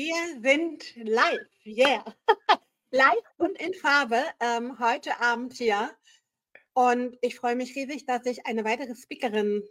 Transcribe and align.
Wir 0.00 0.14
sind 0.40 0.94
live, 0.94 1.48
yeah. 1.66 2.04
live 2.92 3.24
und 3.36 3.60
in 3.60 3.74
Farbe 3.74 4.22
ähm, 4.38 4.78
heute 4.78 5.20
Abend 5.20 5.54
hier. 5.54 5.90
Und 6.72 7.18
ich 7.20 7.34
freue 7.34 7.56
mich 7.56 7.74
riesig, 7.74 8.06
dass 8.06 8.24
ich 8.24 8.46
eine 8.46 8.64
weitere 8.64 8.94
Speakerin 8.94 9.64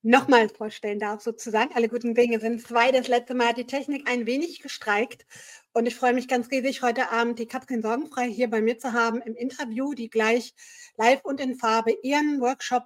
nochmal 0.00 0.48
vorstellen 0.48 0.98
darf, 0.98 1.20
sozusagen. 1.20 1.74
Alle 1.74 1.90
guten 1.90 2.14
Dinge 2.14 2.40
sind 2.40 2.66
zwei. 2.66 2.90
Das 2.90 3.06
letzte 3.06 3.34
Mal 3.34 3.48
hat 3.48 3.58
die 3.58 3.66
Technik 3.66 4.08
ein 4.08 4.24
wenig 4.24 4.62
gestreikt. 4.62 5.26
Und 5.74 5.84
ich 5.84 5.94
freue 5.94 6.14
mich 6.14 6.26
ganz 6.26 6.50
riesig, 6.50 6.80
heute 6.80 7.10
Abend 7.10 7.38
die 7.38 7.46
Katrin 7.46 7.82
Sorgenfrei 7.82 8.30
hier 8.30 8.48
bei 8.48 8.62
mir 8.62 8.78
zu 8.78 8.94
haben 8.94 9.20
im 9.20 9.34
Interview, 9.34 9.92
die 9.92 10.08
gleich 10.08 10.54
live 10.96 11.22
und 11.22 11.38
in 11.38 11.54
Farbe 11.56 11.94
ihren 12.02 12.40
Workshop 12.40 12.84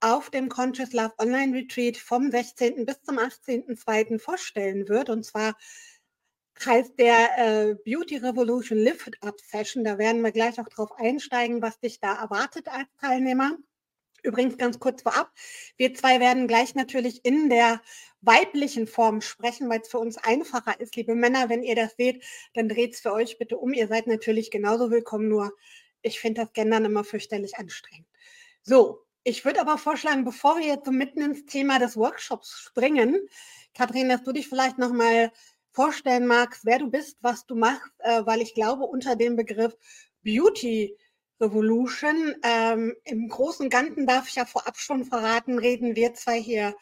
auf 0.00 0.30
dem 0.30 0.48
Conscious 0.48 0.92
Love 0.92 1.12
Online 1.18 1.56
Retreat 1.56 1.96
vom 1.96 2.30
16. 2.30 2.86
bis 2.86 3.02
zum 3.02 3.18
18.02. 3.18 4.18
vorstellen 4.18 4.88
wird. 4.88 5.10
Und 5.10 5.24
zwar 5.24 5.56
heißt 6.64 6.98
der 6.98 7.38
äh, 7.38 7.74
Beauty 7.84 8.18
Revolution 8.18 8.78
Lift 8.78 9.22
Up 9.22 9.40
Session. 9.40 9.84
Da 9.84 9.98
werden 9.98 10.22
wir 10.22 10.32
gleich 10.32 10.60
auch 10.60 10.68
drauf 10.68 10.90
einsteigen, 10.98 11.62
was 11.62 11.78
dich 11.80 12.00
da 12.00 12.14
erwartet 12.20 12.68
als 12.68 12.88
Teilnehmer. 13.00 13.56
Übrigens 14.22 14.58
ganz 14.58 14.78
kurz 14.78 15.02
vorab, 15.02 15.32
wir 15.78 15.94
zwei 15.94 16.20
werden 16.20 16.46
gleich 16.46 16.74
natürlich 16.74 17.24
in 17.24 17.48
der 17.48 17.80
weiblichen 18.20 18.86
Form 18.86 19.22
sprechen, 19.22 19.70
weil 19.70 19.80
es 19.80 19.88
für 19.88 19.98
uns 19.98 20.18
einfacher 20.18 20.78
ist. 20.78 20.94
Liebe 20.96 21.14
Männer, 21.14 21.48
wenn 21.48 21.62
ihr 21.62 21.74
das 21.74 21.94
seht, 21.96 22.22
dann 22.52 22.68
dreht 22.68 22.94
es 22.94 23.00
für 23.00 23.12
euch 23.12 23.38
bitte 23.38 23.56
um. 23.56 23.72
Ihr 23.72 23.88
seid 23.88 24.06
natürlich 24.06 24.50
genauso 24.50 24.90
willkommen, 24.90 25.28
nur 25.28 25.52
ich 26.02 26.20
finde 26.20 26.42
das 26.42 26.52
Gendern 26.52 26.84
immer 26.84 27.04
fürchterlich 27.04 27.56
anstrengend. 27.56 28.06
So, 28.62 29.06
ich 29.24 29.44
würde 29.44 29.60
aber 29.60 29.78
vorschlagen, 29.78 30.24
bevor 30.24 30.58
wir 30.58 30.66
jetzt 30.66 30.86
so 30.86 30.92
mitten 30.92 31.20
ins 31.20 31.46
Thema 31.46 31.78
des 31.78 31.96
Workshops 31.96 32.58
springen, 32.58 33.16
Kathrin, 33.74 34.08
dass 34.08 34.22
du 34.22 34.32
dich 34.32 34.48
vielleicht 34.48 34.78
nochmal 34.78 35.30
vorstellen 35.72 36.26
magst, 36.26 36.64
wer 36.64 36.78
du 36.78 36.90
bist, 36.90 37.18
was 37.20 37.46
du 37.46 37.54
machst, 37.54 37.92
äh, 37.98 38.24
weil 38.26 38.40
ich 38.40 38.54
glaube, 38.54 38.84
unter 38.84 39.16
dem 39.16 39.36
Begriff 39.36 39.76
Beauty 40.22 40.96
Revolution 41.40 42.34
ähm, 42.42 42.94
im 43.04 43.28
Großen 43.28 43.66
und 43.66 43.70
Ganzen 43.70 44.06
darf 44.06 44.28
ich 44.28 44.34
ja 44.34 44.44
vorab 44.44 44.76
schon 44.76 45.04
verraten, 45.04 45.58
reden 45.58 45.96
wir 45.96 46.12
zwei 46.14 46.40
hier 46.40 46.74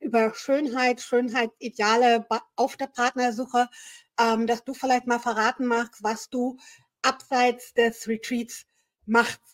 über 0.00 0.34
Schönheit, 0.34 1.00
Schönheitsideale 1.00 2.26
auf 2.56 2.76
der 2.76 2.88
Partnersuche, 2.88 3.68
ähm, 4.20 4.46
dass 4.46 4.64
du 4.64 4.74
vielleicht 4.74 5.06
mal 5.06 5.20
verraten 5.20 5.66
magst, 5.66 6.02
was 6.02 6.28
du 6.28 6.58
abseits 7.02 7.72
des 7.74 8.06
Retreats 8.08 8.66
machst. 9.06 9.51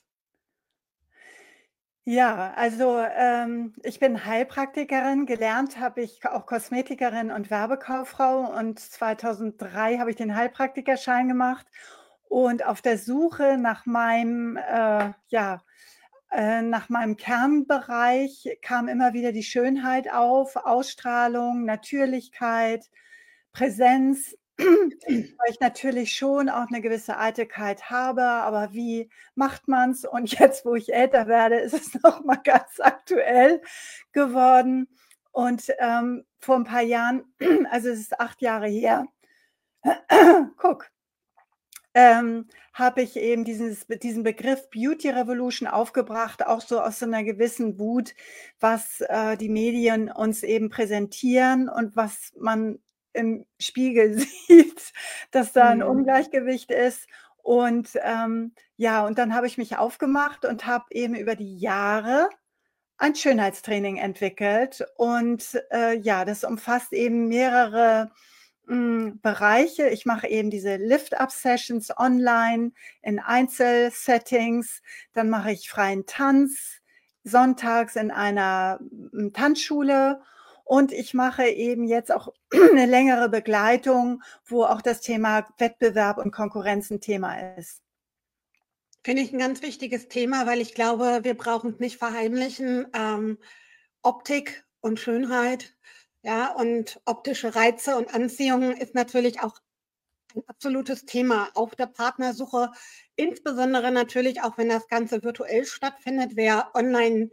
Ja, 2.10 2.54
also 2.56 2.98
ähm, 3.18 3.74
ich 3.82 4.00
bin 4.00 4.24
Heilpraktikerin, 4.24 5.26
gelernt 5.26 5.78
habe 5.78 6.00
ich 6.00 6.24
auch 6.24 6.46
Kosmetikerin 6.46 7.30
und 7.30 7.50
Werbekauffrau 7.50 8.50
und 8.58 8.78
2003 8.80 9.98
habe 9.98 10.08
ich 10.08 10.16
den 10.16 10.34
Heilpraktikerschein 10.34 11.28
gemacht. 11.28 11.66
Und 12.30 12.64
auf 12.64 12.80
der 12.80 12.96
Suche 12.96 13.58
nach 13.58 13.84
meinem, 13.84 14.56
äh, 14.56 15.12
ja, 15.28 15.62
äh, 16.30 16.62
nach 16.62 16.88
meinem 16.88 17.18
Kernbereich 17.18 18.56
kam 18.62 18.88
immer 18.88 19.12
wieder 19.12 19.32
die 19.32 19.42
Schönheit 19.42 20.10
auf, 20.10 20.56
Ausstrahlung, 20.56 21.66
Natürlichkeit, 21.66 22.86
Präsenz 23.52 24.34
weil 24.58 25.50
ich 25.50 25.60
natürlich 25.60 26.16
schon 26.16 26.48
auch 26.48 26.66
eine 26.68 26.80
gewisse 26.80 27.16
Eitelkeit 27.16 27.90
habe, 27.90 28.22
aber 28.22 28.72
wie 28.72 29.08
macht 29.34 29.68
man 29.68 29.92
es? 29.92 30.04
Und 30.04 30.30
jetzt, 30.38 30.64
wo 30.64 30.74
ich 30.74 30.92
älter 30.92 31.26
werde, 31.28 31.56
ist 31.56 31.74
es 31.74 31.94
noch 32.02 32.24
mal 32.24 32.36
ganz 32.36 32.80
aktuell 32.80 33.62
geworden. 34.12 34.88
Und 35.30 35.72
ähm, 35.78 36.24
vor 36.40 36.56
ein 36.56 36.64
paar 36.64 36.82
Jahren, 36.82 37.24
also 37.70 37.88
es 37.88 38.00
ist 38.00 38.20
acht 38.20 38.42
Jahre 38.42 38.66
her, 38.66 39.06
guck, 40.56 40.90
ähm, 41.94 42.46
habe 42.74 43.02
ich 43.02 43.16
eben 43.16 43.44
dieses, 43.44 43.86
diesen 43.86 44.22
Begriff 44.22 44.68
Beauty 44.70 45.10
Revolution 45.10 45.68
aufgebracht, 45.68 46.46
auch 46.46 46.60
so 46.60 46.80
aus 46.80 46.98
so 47.00 47.06
einer 47.06 47.24
gewissen 47.24 47.78
Wut, 47.78 48.14
was 48.60 49.00
äh, 49.00 49.36
die 49.36 49.48
Medien 49.48 50.10
uns 50.10 50.42
eben 50.42 50.68
präsentieren 50.68 51.68
und 51.68 51.96
was 51.96 52.32
man 52.38 52.78
im 53.12 53.46
Spiegel 53.58 54.18
sieht, 54.46 54.92
dass 55.30 55.52
da 55.52 55.68
ein 55.70 55.78
mhm. 55.78 55.86
Ungleichgewicht 55.86 56.70
ist. 56.70 57.06
Und 57.42 57.90
ähm, 58.02 58.52
ja, 58.76 59.06
und 59.06 59.18
dann 59.18 59.34
habe 59.34 59.46
ich 59.46 59.58
mich 59.58 59.76
aufgemacht 59.76 60.44
und 60.44 60.66
habe 60.66 60.84
eben 60.90 61.14
über 61.14 61.34
die 61.34 61.58
Jahre 61.58 62.28
ein 62.98 63.14
Schönheitstraining 63.14 63.96
entwickelt. 63.96 64.84
Und 64.96 65.58
äh, 65.70 65.98
ja, 65.98 66.24
das 66.24 66.44
umfasst 66.44 66.92
eben 66.92 67.28
mehrere 67.28 68.10
mh, 68.66 68.74
hm, 68.74 69.20
Bereiche. 69.22 69.88
Ich 69.88 70.04
mache 70.04 70.28
eben 70.28 70.50
diese 70.50 70.76
Lift-Up-Sessions 70.76 71.96
online 71.96 72.72
in 73.02 73.18
Einzelsettings. 73.18 74.82
Dann 75.14 75.30
mache 75.30 75.52
ich 75.52 75.70
freien 75.70 76.06
Tanz 76.06 76.80
sonntags 77.24 77.96
in 77.96 78.10
einer 78.10 78.78
hm, 79.12 79.32
Tanzschule 79.32 80.20
und 80.68 80.92
ich 80.92 81.14
mache 81.14 81.46
eben 81.48 81.84
jetzt 81.84 82.12
auch 82.12 82.28
eine 82.52 82.84
längere 82.84 83.30
Begleitung, 83.30 84.22
wo 84.44 84.64
auch 84.64 84.82
das 84.82 85.00
Thema 85.00 85.48
Wettbewerb 85.56 86.18
und 86.18 86.30
Konkurrenz 86.30 86.90
ein 86.90 87.00
Thema 87.00 87.56
ist. 87.56 87.80
Finde 89.02 89.22
ich 89.22 89.32
ein 89.32 89.38
ganz 89.38 89.62
wichtiges 89.62 90.08
Thema, 90.08 90.46
weil 90.46 90.60
ich 90.60 90.74
glaube, 90.74 91.20
wir 91.22 91.34
brauchen 91.34 91.70
es 91.70 91.78
nicht 91.80 91.96
verheimlichen. 91.96 92.86
Ähm, 92.92 93.38
Optik 94.02 94.66
und 94.80 95.00
Schönheit, 95.00 95.74
ja, 96.22 96.52
und 96.52 97.00
optische 97.06 97.54
Reize 97.54 97.96
und 97.96 98.14
Anziehung 98.14 98.76
ist 98.76 98.94
natürlich 98.94 99.40
auch 99.40 99.58
ein 100.34 100.42
absolutes 100.48 101.06
Thema 101.06 101.48
auf 101.54 101.76
der 101.76 101.86
Partnersuche, 101.86 102.72
insbesondere 103.16 103.90
natürlich 103.90 104.42
auch, 104.42 104.58
wenn 104.58 104.68
das 104.68 104.86
Ganze 104.88 105.22
virtuell 105.22 105.64
stattfindet. 105.64 106.32
Wer 106.34 106.72
online 106.74 107.30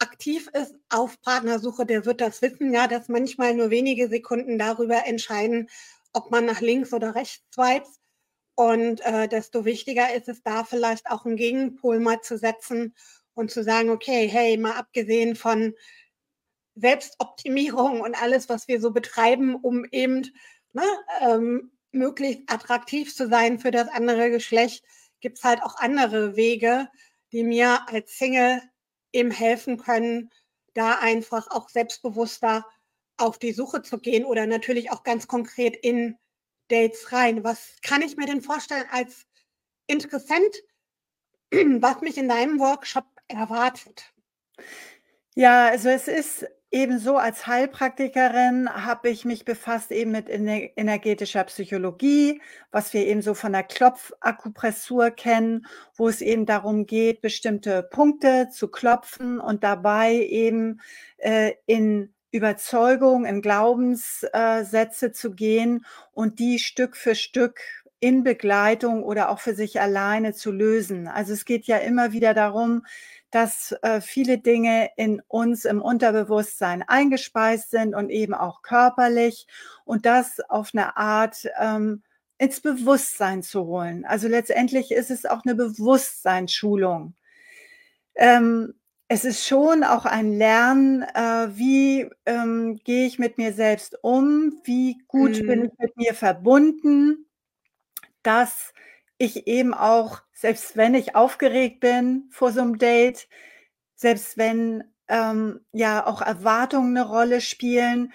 aktiv 0.00 0.48
ist 0.52 0.74
auf 0.88 1.20
Partnersuche, 1.22 1.86
der 1.86 2.04
wird 2.04 2.20
das 2.20 2.42
wissen, 2.42 2.72
ja, 2.72 2.88
dass 2.88 3.08
manchmal 3.08 3.54
nur 3.54 3.70
wenige 3.70 4.08
Sekunden 4.08 4.58
darüber 4.58 5.06
entscheiden, 5.06 5.68
ob 6.12 6.30
man 6.30 6.46
nach 6.46 6.60
links 6.60 6.92
oder 6.92 7.14
rechts 7.14 7.44
swipes. 7.54 8.00
Und 8.54 9.00
äh, 9.06 9.28
desto 9.28 9.64
wichtiger 9.64 10.12
ist 10.14 10.28
es 10.28 10.42
da 10.42 10.64
vielleicht 10.64 11.10
auch 11.10 11.24
einen 11.24 11.36
Gegenpol 11.36 12.00
mal 12.00 12.20
zu 12.20 12.36
setzen 12.36 12.94
und 13.34 13.50
zu 13.50 13.62
sagen, 13.62 13.90
okay, 13.90 14.28
hey, 14.28 14.56
mal 14.58 14.72
abgesehen 14.72 15.36
von 15.36 15.74
Selbstoptimierung 16.74 18.00
und 18.00 18.20
alles, 18.20 18.48
was 18.48 18.68
wir 18.68 18.80
so 18.80 18.90
betreiben, 18.90 19.54
um 19.54 19.84
eben 19.90 20.26
ne, 20.72 20.84
ähm, 21.20 21.72
möglichst 21.92 22.42
attraktiv 22.48 23.14
zu 23.14 23.28
sein 23.28 23.58
für 23.58 23.70
das 23.70 23.88
andere 23.88 24.30
Geschlecht, 24.30 24.84
gibt 25.20 25.38
es 25.38 25.44
halt 25.44 25.62
auch 25.62 25.76
andere 25.76 26.36
Wege, 26.36 26.88
die 27.32 27.44
mir 27.44 27.88
als 27.88 28.16
Single 28.16 28.60
ihm 29.12 29.30
helfen 29.30 29.78
können, 29.78 30.30
da 30.74 30.98
einfach 30.98 31.50
auch 31.50 31.68
selbstbewusster 31.68 32.66
auf 33.16 33.38
die 33.38 33.52
Suche 33.52 33.82
zu 33.82 33.98
gehen 33.98 34.24
oder 34.24 34.46
natürlich 34.46 34.90
auch 34.90 35.02
ganz 35.02 35.26
konkret 35.26 35.76
in 35.76 36.16
Dates 36.68 37.12
rein. 37.12 37.44
Was 37.44 37.76
kann 37.82 38.02
ich 38.02 38.16
mir 38.16 38.26
denn 38.26 38.42
vorstellen 38.42 38.86
als 38.90 39.26
Interessent, 39.86 40.56
was 41.50 42.00
mich 42.00 42.16
in 42.16 42.28
deinem 42.28 42.58
Workshop 42.60 43.06
erwartet? 43.28 44.12
Ja, 45.34 45.68
also 45.68 45.88
es 45.88 46.08
ist 46.08 46.46
Ebenso 46.72 47.16
als 47.16 47.48
Heilpraktikerin 47.48 48.70
habe 48.72 49.08
ich 49.08 49.24
mich 49.24 49.44
befasst 49.44 49.90
eben 49.90 50.12
mit 50.12 50.28
energetischer 50.28 51.42
Psychologie, 51.42 52.40
was 52.70 52.92
wir 52.92 53.06
eben 53.06 53.22
so 53.22 53.34
von 53.34 53.52
der 53.52 53.64
Klopfakupressur 53.64 55.10
kennen, 55.10 55.66
wo 55.96 56.08
es 56.08 56.20
eben 56.20 56.46
darum 56.46 56.86
geht, 56.86 57.22
bestimmte 57.22 57.82
Punkte 57.82 58.50
zu 58.50 58.68
klopfen 58.68 59.40
und 59.40 59.64
dabei 59.64 60.14
eben 60.14 60.80
äh, 61.18 61.54
in 61.66 62.14
Überzeugung, 62.30 63.24
in 63.24 63.42
Glaubenssätze 63.42 65.10
zu 65.10 65.32
gehen 65.32 65.84
und 66.12 66.38
die 66.38 66.60
Stück 66.60 66.96
für 66.96 67.16
Stück 67.16 67.60
in 67.98 68.22
Begleitung 68.22 69.02
oder 69.02 69.28
auch 69.30 69.40
für 69.40 69.54
sich 69.54 69.80
alleine 69.80 70.34
zu 70.34 70.52
lösen. 70.52 71.08
Also 71.08 71.32
es 71.32 71.44
geht 71.44 71.66
ja 71.66 71.78
immer 71.78 72.12
wieder 72.12 72.32
darum, 72.32 72.86
dass 73.30 73.72
äh, 73.82 74.00
viele 74.00 74.38
Dinge 74.38 74.90
in 74.96 75.22
uns 75.28 75.64
im 75.64 75.80
Unterbewusstsein 75.80 76.82
eingespeist 76.82 77.70
sind 77.70 77.94
und 77.94 78.10
eben 78.10 78.34
auch 78.34 78.62
körperlich 78.62 79.46
und 79.84 80.06
das 80.06 80.40
auf 80.48 80.70
eine 80.72 80.96
Art 80.96 81.48
ähm, 81.58 82.02
ins 82.38 82.60
Bewusstsein 82.60 83.42
zu 83.42 83.66
holen. 83.66 84.04
Also 84.04 84.26
letztendlich 84.26 84.90
ist 84.90 85.10
es 85.10 85.26
auch 85.26 85.44
eine 85.44 85.54
Bewusstseinsschulung. 85.54 87.14
Ähm, 88.14 88.74
es 89.08 89.24
ist 89.24 89.46
schon 89.46 89.82
auch 89.82 90.06
ein 90.06 90.32
Lernen, 90.32 91.02
äh, 91.02 91.48
wie 91.50 92.08
ähm, 92.26 92.80
gehe 92.84 93.06
ich 93.06 93.18
mit 93.18 93.38
mir 93.38 93.52
selbst 93.52 93.98
um, 94.02 94.60
wie 94.64 94.98
gut 95.08 95.42
mhm. 95.42 95.46
bin 95.46 95.64
ich 95.64 95.72
mit 95.78 95.96
mir 95.96 96.14
verbunden, 96.14 97.26
dass 98.22 98.72
ich 99.20 99.46
eben 99.46 99.74
auch, 99.74 100.22
selbst 100.32 100.76
wenn 100.76 100.94
ich 100.94 101.14
aufgeregt 101.14 101.80
bin 101.80 102.28
vor 102.32 102.52
so 102.52 102.60
einem 102.62 102.78
Date, 102.78 103.28
selbst 103.96 104.38
wenn 104.38 104.84
ähm, 105.08 105.60
ja 105.72 106.06
auch 106.06 106.22
Erwartungen 106.22 106.96
eine 106.96 107.06
Rolle 107.08 107.40
spielen, 107.42 108.12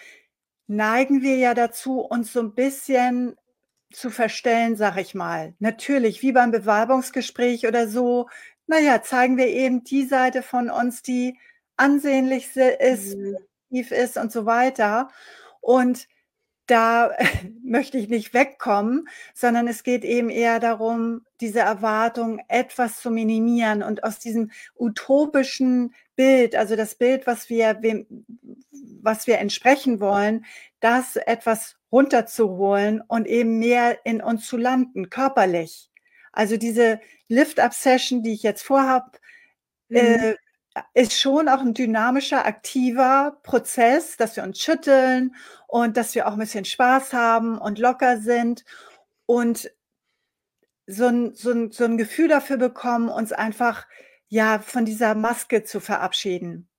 neigen 0.68 1.22
wir 1.22 1.38
ja 1.38 1.54
dazu, 1.54 2.02
uns 2.02 2.34
so 2.34 2.42
ein 2.42 2.56
bisschen 2.56 3.36
zu 3.94 4.10
verstellen, 4.10 4.76
sag 4.76 4.98
ich 4.98 5.16
mal. 5.16 5.54
Natürlich, 5.60 6.22
wie 6.24 6.32
beim 6.32 6.52
Bewerbungsgespräch 6.52 7.68
oder 7.68 7.88
so, 7.88 8.28
naja, 8.68 9.02
zeigen 9.04 9.38
wir 9.38 9.48
eben 9.48 9.84
die 9.84 10.06
Seite 10.06 10.42
von 10.44 10.70
uns, 10.72 11.04
die 11.04 11.38
ansehnlich 11.78 12.56
ist, 12.58 13.16
Mhm. 13.18 13.38
ist 13.70 14.18
und 14.18 14.32
so 14.32 14.46
weiter. 14.46 15.10
Und 15.62 16.08
da 16.68 17.12
möchte 17.64 17.98
ich 17.98 18.10
nicht 18.10 18.34
wegkommen, 18.34 19.08
sondern 19.34 19.68
es 19.68 19.84
geht 19.84 20.04
eben 20.04 20.30
eher 20.30 20.60
darum, 20.60 21.26
diese 21.42 21.60
Erwartung 21.60 22.42
etwas 22.48 23.02
zu 23.02 23.12
minimieren 23.12 23.84
und 23.84 24.04
aus 24.04 24.20
diesem 24.20 24.52
utopischen 24.76 25.94
Bild, 26.16 26.56
also 26.56 26.76
das 26.76 26.96
Bild, 26.96 27.28
was 27.28 27.50
wir, 27.50 27.80
was 29.02 29.28
wir 29.28 29.40
entsprechen 29.40 30.00
wollen, 30.00 30.46
das 30.80 31.16
etwas 31.18 31.76
runterzuholen 31.92 33.02
und 33.02 33.28
eben 33.28 33.60
mehr 33.60 34.06
in 34.06 34.22
uns 34.22 34.48
zu 34.48 34.58
landen, 34.58 35.10
körperlich. 35.10 35.90
Also 36.32 36.58
diese 36.58 37.00
Lift-Up-Session, 37.28 38.24
die 38.24 38.34
ich 38.34 38.44
jetzt 38.44 38.64
vorhab, 38.64 39.20
mhm. 39.90 39.98
äh, 39.98 40.36
ist 40.94 41.20
schon 41.20 41.48
auch 41.48 41.62
ein 41.62 41.74
dynamischer, 41.74 42.46
aktiver 42.46 43.40
Prozess, 43.44 44.18
dass 44.18 44.36
wir 44.36 44.44
uns 44.44 44.60
schütteln 44.60 45.36
und 45.68 45.98
dass 45.98 46.16
wir 46.16 46.28
auch 46.28 46.34
ein 46.34 46.40
bisschen 46.40 46.66
Spaß 46.66 47.14
haben 47.14 47.58
und 47.58 47.80
locker 47.80 48.20
sind 48.20 48.66
und 49.26 49.72
so 50.88 51.06
ein, 51.08 51.34
so 51.34 51.52
ein, 51.52 51.72
so 51.72 51.86
ein 51.86 51.98
Gefühl 51.98 52.28
dafür 52.28 52.58
bekommen, 52.58 53.10
uns 53.10 53.32
einfach 53.32 53.88
ja 54.28 54.60
von 54.60 54.86
dieser 54.86 55.16
Maske 55.16 55.64
zu 55.64 55.80
verabschieden. 55.80 56.70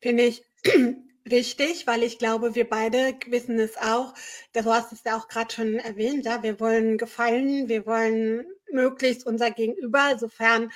Finde 0.00 0.24
ich 0.24 0.44
Richtig, 1.28 1.88
weil 1.88 2.04
ich 2.04 2.18
glaube, 2.18 2.54
wir 2.54 2.68
beide 2.68 3.14
wissen 3.26 3.58
es 3.58 3.76
auch. 3.76 4.14
Du 4.52 4.64
hast 4.72 4.92
es 4.92 5.02
ja 5.04 5.16
auch 5.16 5.26
gerade 5.26 5.52
schon 5.52 5.74
erwähnt, 5.74 6.24
ja, 6.24 6.40
wir 6.44 6.60
wollen 6.60 6.98
gefallen, 6.98 7.68
wir 7.68 7.84
wollen 7.84 8.46
möglichst 8.70 9.26
unser 9.26 9.50
Gegenüber, 9.50 10.16
sofern 10.18 10.70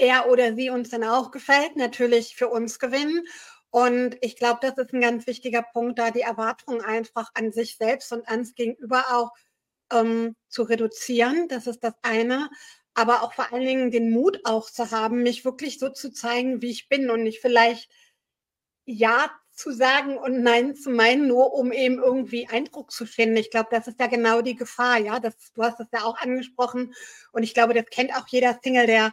er 0.00 0.28
oder 0.28 0.54
sie 0.54 0.70
uns 0.70 0.90
dann 0.90 1.04
auch 1.04 1.30
gefällt, 1.30 1.76
natürlich 1.76 2.36
für 2.36 2.48
uns 2.48 2.78
gewinnen. 2.78 3.26
Und 3.70 4.16
ich 4.20 4.36
glaube, 4.36 4.58
das 4.62 4.76
ist 4.78 4.92
ein 4.92 5.00
ganz 5.00 5.26
wichtiger 5.26 5.62
Punkt, 5.62 5.98
da 5.98 6.10
die 6.10 6.22
Erwartungen 6.22 6.80
einfach 6.80 7.30
an 7.34 7.52
sich 7.52 7.76
selbst 7.76 8.12
und 8.12 8.28
ans 8.28 8.54
Gegenüber 8.54 9.04
auch 9.12 9.30
ähm, 9.92 10.34
zu 10.48 10.64
reduzieren. 10.64 11.48
Das 11.48 11.66
ist 11.66 11.84
das 11.84 11.94
eine. 12.02 12.50
Aber 12.94 13.22
auch 13.22 13.32
vor 13.34 13.52
allen 13.52 13.66
Dingen 13.66 13.90
den 13.92 14.10
Mut 14.10 14.40
auch 14.44 14.68
zu 14.70 14.90
haben, 14.90 15.22
mich 15.22 15.44
wirklich 15.44 15.78
so 15.78 15.90
zu 15.90 16.12
zeigen, 16.12 16.60
wie 16.62 16.70
ich 16.70 16.88
bin 16.88 17.10
und 17.10 17.22
nicht 17.22 17.40
vielleicht 17.40 17.88
ja 18.84 19.30
zu 19.52 19.72
sagen 19.72 20.16
und 20.16 20.42
Nein 20.42 20.74
zu 20.74 20.90
meinen, 20.90 21.28
nur 21.28 21.52
um 21.52 21.70
eben 21.70 21.98
irgendwie 21.98 22.48
Eindruck 22.48 22.90
zu 22.90 23.06
finden. 23.06 23.36
Ich 23.36 23.50
glaube, 23.50 23.68
das 23.70 23.86
ist 23.86 24.00
ja 24.00 24.06
genau 24.06 24.40
die 24.40 24.56
Gefahr, 24.56 24.98
ja. 24.98 25.20
Das, 25.20 25.34
du 25.52 25.62
hast 25.62 25.78
es 25.80 25.86
ja 25.92 26.04
auch 26.04 26.18
angesprochen. 26.18 26.94
Und 27.30 27.42
ich 27.42 27.54
glaube, 27.54 27.74
das 27.74 27.84
kennt 27.90 28.14
auch 28.16 28.26
jeder 28.28 28.58
Single, 28.62 28.86
der 28.86 29.12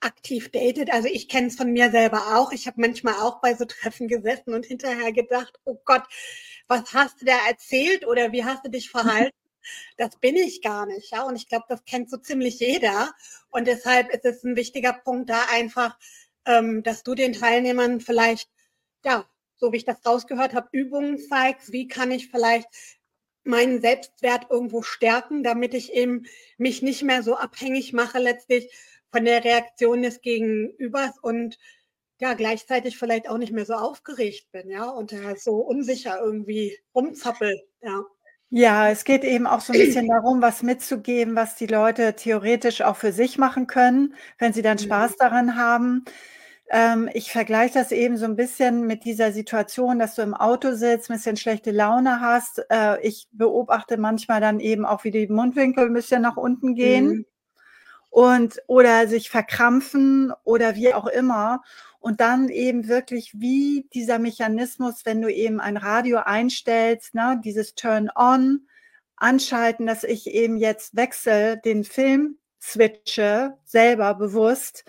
aktiv 0.00 0.50
datet. 0.50 0.90
Also 0.92 1.08
ich 1.08 1.28
kenne 1.28 1.48
es 1.48 1.56
von 1.56 1.72
mir 1.72 1.90
selber 1.90 2.36
auch. 2.38 2.52
Ich 2.52 2.66
habe 2.66 2.80
manchmal 2.80 3.14
auch 3.14 3.40
bei 3.40 3.54
so 3.54 3.64
Treffen 3.64 4.08
gesessen 4.08 4.54
und 4.54 4.66
hinterher 4.66 5.12
gedacht, 5.12 5.60
oh 5.64 5.76
Gott, 5.84 6.04
was 6.68 6.94
hast 6.94 7.20
du 7.20 7.26
da 7.26 7.36
erzählt 7.48 8.06
oder 8.06 8.32
wie 8.32 8.44
hast 8.44 8.64
du 8.64 8.70
dich 8.70 8.90
verhalten? 8.90 9.30
Das 9.98 10.16
bin 10.18 10.36
ich 10.36 10.62
gar 10.62 10.86
nicht, 10.86 11.12
ja. 11.12 11.22
Und 11.22 11.36
ich 11.36 11.46
glaube, 11.46 11.66
das 11.68 11.84
kennt 11.84 12.08
so 12.08 12.16
ziemlich 12.16 12.60
jeder. 12.60 13.12
Und 13.50 13.66
deshalb 13.66 14.08
ist 14.08 14.24
es 14.24 14.42
ein 14.42 14.56
wichtiger 14.56 14.94
Punkt 14.94 15.28
da 15.28 15.44
einfach, 15.52 15.98
ähm, 16.46 16.82
dass 16.82 17.02
du 17.02 17.14
den 17.14 17.34
Teilnehmern 17.34 18.00
vielleicht 18.00 18.48
ja 19.04 19.28
so 19.60 19.72
wie 19.72 19.76
ich 19.76 19.84
das 19.84 20.04
rausgehört 20.04 20.54
habe, 20.54 20.68
Übungen 20.72 21.18
zeigst, 21.18 21.72
wie 21.72 21.86
kann 21.86 22.10
ich 22.10 22.28
vielleicht 22.30 22.66
meinen 23.44 23.80
Selbstwert 23.80 24.46
irgendwo 24.50 24.82
stärken, 24.82 25.42
damit 25.42 25.74
ich 25.74 25.92
eben 25.92 26.24
mich 26.56 26.82
nicht 26.82 27.02
mehr 27.02 27.22
so 27.22 27.36
abhängig 27.36 27.92
mache 27.92 28.18
letztlich 28.18 28.72
von 29.12 29.24
der 29.24 29.44
Reaktion 29.44 30.02
des 30.02 30.20
Gegenübers 30.20 31.18
und 31.22 31.58
ja, 32.20 32.34
gleichzeitig 32.34 32.98
vielleicht 32.98 33.28
auch 33.28 33.38
nicht 33.38 33.52
mehr 33.52 33.64
so 33.64 33.74
aufgeregt 33.74 34.46
bin, 34.52 34.68
ja, 34.68 34.88
und 34.90 35.12
da 35.12 35.36
so 35.36 35.56
unsicher 35.56 36.20
irgendwie 36.20 36.78
rumzappel, 36.94 37.60
ja. 37.82 38.02
Ja, 38.52 38.90
es 38.90 39.04
geht 39.04 39.22
eben 39.22 39.46
auch 39.46 39.60
so 39.60 39.72
ein 39.72 39.78
bisschen 39.78 40.08
darum, 40.08 40.42
was 40.42 40.62
mitzugeben, 40.62 41.36
was 41.36 41.54
die 41.54 41.66
Leute 41.66 42.14
theoretisch 42.14 42.82
auch 42.82 42.96
für 42.96 43.12
sich 43.12 43.38
machen 43.38 43.66
können, 43.66 44.14
wenn 44.38 44.52
sie 44.52 44.62
dann 44.62 44.76
mhm. 44.76 44.82
Spaß 44.82 45.16
daran 45.16 45.56
haben. 45.56 46.04
Ähm, 46.68 47.08
ich 47.14 47.32
vergleiche 47.32 47.74
das 47.74 47.90
eben 47.92 48.16
so 48.16 48.26
ein 48.26 48.36
bisschen 48.36 48.86
mit 48.86 49.04
dieser 49.04 49.32
Situation, 49.32 49.98
dass 49.98 50.14
du 50.16 50.22
im 50.22 50.34
Auto 50.34 50.74
sitzt, 50.74 51.10
ein 51.10 51.16
bisschen 51.16 51.36
schlechte 51.36 51.70
Laune 51.70 52.20
hast. 52.20 52.64
Äh, 52.70 53.00
ich 53.02 53.28
beobachte 53.32 53.96
manchmal 53.96 54.40
dann 54.40 54.60
eben 54.60 54.84
auch, 54.84 55.04
wie 55.04 55.10
die 55.10 55.26
Mundwinkel 55.28 55.86
ein 55.86 55.94
bisschen 55.94 56.22
nach 56.22 56.36
unten 56.36 56.74
gehen 56.74 57.06
mhm. 57.06 57.26
Und 58.10 58.60
oder 58.66 59.08
sich 59.08 59.30
verkrampfen 59.30 60.32
oder 60.44 60.74
wie 60.74 60.92
auch 60.92 61.06
immer. 61.06 61.62
Und 62.00 62.20
dann 62.20 62.48
eben 62.48 62.88
wirklich 62.88 63.32
wie 63.34 63.86
dieser 63.94 64.18
Mechanismus, 64.18 65.04
wenn 65.04 65.22
du 65.22 65.32
eben 65.32 65.60
ein 65.60 65.76
Radio 65.76 66.18
einstellst, 66.18 67.14
ne, 67.14 67.40
dieses 67.44 67.74
Turn-on, 67.74 68.66
anschalten, 69.16 69.86
dass 69.86 70.02
ich 70.02 70.26
eben 70.28 70.56
jetzt 70.56 70.96
wechsle, 70.96 71.58
den 71.58 71.84
Film 71.84 72.38
switche, 72.60 73.58
selber 73.64 74.14
bewusst, 74.14 74.84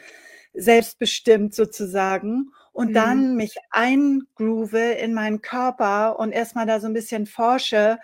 selbstbestimmt 0.53 1.53
sozusagen 1.53 2.51
und 2.71 2.89
mhm. 2.89 2.93
dann 2.93 3.35
mich 3.35 3.55
eingroove 3.69 4.73
in 4.73 5.13
meinen 5.13 5.41
Körper 5.41 6.17
und 6.17 6.31
erstmal 6.31 6.65
da 6.65 6.79
so 6.79 6.87
ein 6.87 6.93
bisschen 6.93 7.25
forsche, 7.25 7.99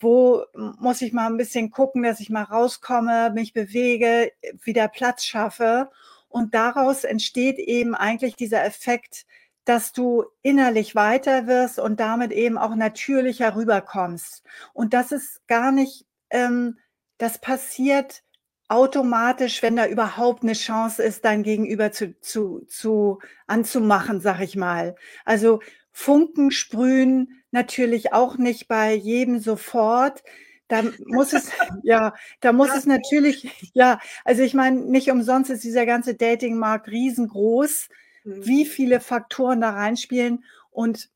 wo 0.00 0.44
muss 0.54 1.02
ich 1.02 1.12
mal 1.12 1.26
ein 1.26 1.36
bisschen 1.36 1.70
gucken, 1.70 2.02
dass 2.02 2.20
ich 2.20 2.30
mal 2.30 2.44
rauskomme, 2.44 3.30
mich 3.34 3.52
bewege, 3.52 4.32
wieder 4.62 4.88
Platz 4.88 5.24
schaffe. 5.24 5.90
Und 6.28 6.54
daraus 6.54 7.04
entsteht 7.04 7.58
eben 7.58 7.94
eigentlich 7.94 8.36
dieser 8.36 8.64
Effekt, 8.64 9.26
dass 9.64 9.92
du 9.92 10.24
innerlich 10.42 10.94
weiter 10.94 11.46
wirst 11.46 11.78
und 11.78 12.00
damit 12.00 12.32
eben 12.32 12.56
auch 12.58 12.74
natürlicher 12.74 13.54
rüberkommst. 13.54 14.42
Und 14.72 14.94
das 14.94 15.12
ist 15.12 15.46
gar 15.46 15.72
nicht, 15.72 16.06
ähm, 16.30 16.78
das 17.18 17.38
passiert 17.40 18.22
automatisch, 18.68 19.62
wenn 19.62 19.76
da 19.76 19.86
überhaupt 19.86 20.42
eine 20.42 20.52
Chance 20.52 21.02
ist, 21.02 21.24
dein 21.24 21.42
Gegenüber 21.42 21.90
zu, 21.90 22.18
zu, 22.20 22.64
zu 22.68 23.18
anzumachen, 23.46 24.20
sag 24.20 24.40
ich 24.40 24.56
mal. 24.56 24.94
Also 25.24 25.60
Funken 25.98 26.52
sprühen 26.52 27.42
natürlich 27.50 28.12
auch 28.12 28.38
nicht 28.38 28.68
bei 28.68 28.94
jedem 28.94 29.40
sofort. 29.40 30.22
Da 30.68 30.84
muss 31.06 31.32
es, 31.32 31.50
ja, 31.82 32.14
da 32.38 32.52
muss 32.52 32.72
es 32.72 32.86
natürlich, 32.86 33.50
ja, 33.74 33.98
also 34.24 34.42
ich 34.42 34.54
meine, 34.54 34.76
nicht 34.82 35.10
umsonst 35.10 35.50
ist 35.50 35.64
dieser 35.64 35.86
ganze 35.86 36.14
Datingmarkt 36.14 36.86
riesengroß, 36.86 37.88
wie 38.22 38.64
mhm. 38.64 38.68
viele 38.68 39.00
Faktoren 39.00 39.60
da 39.60 39.70
reinspielen 39.70 40.44
und 40.70 41.10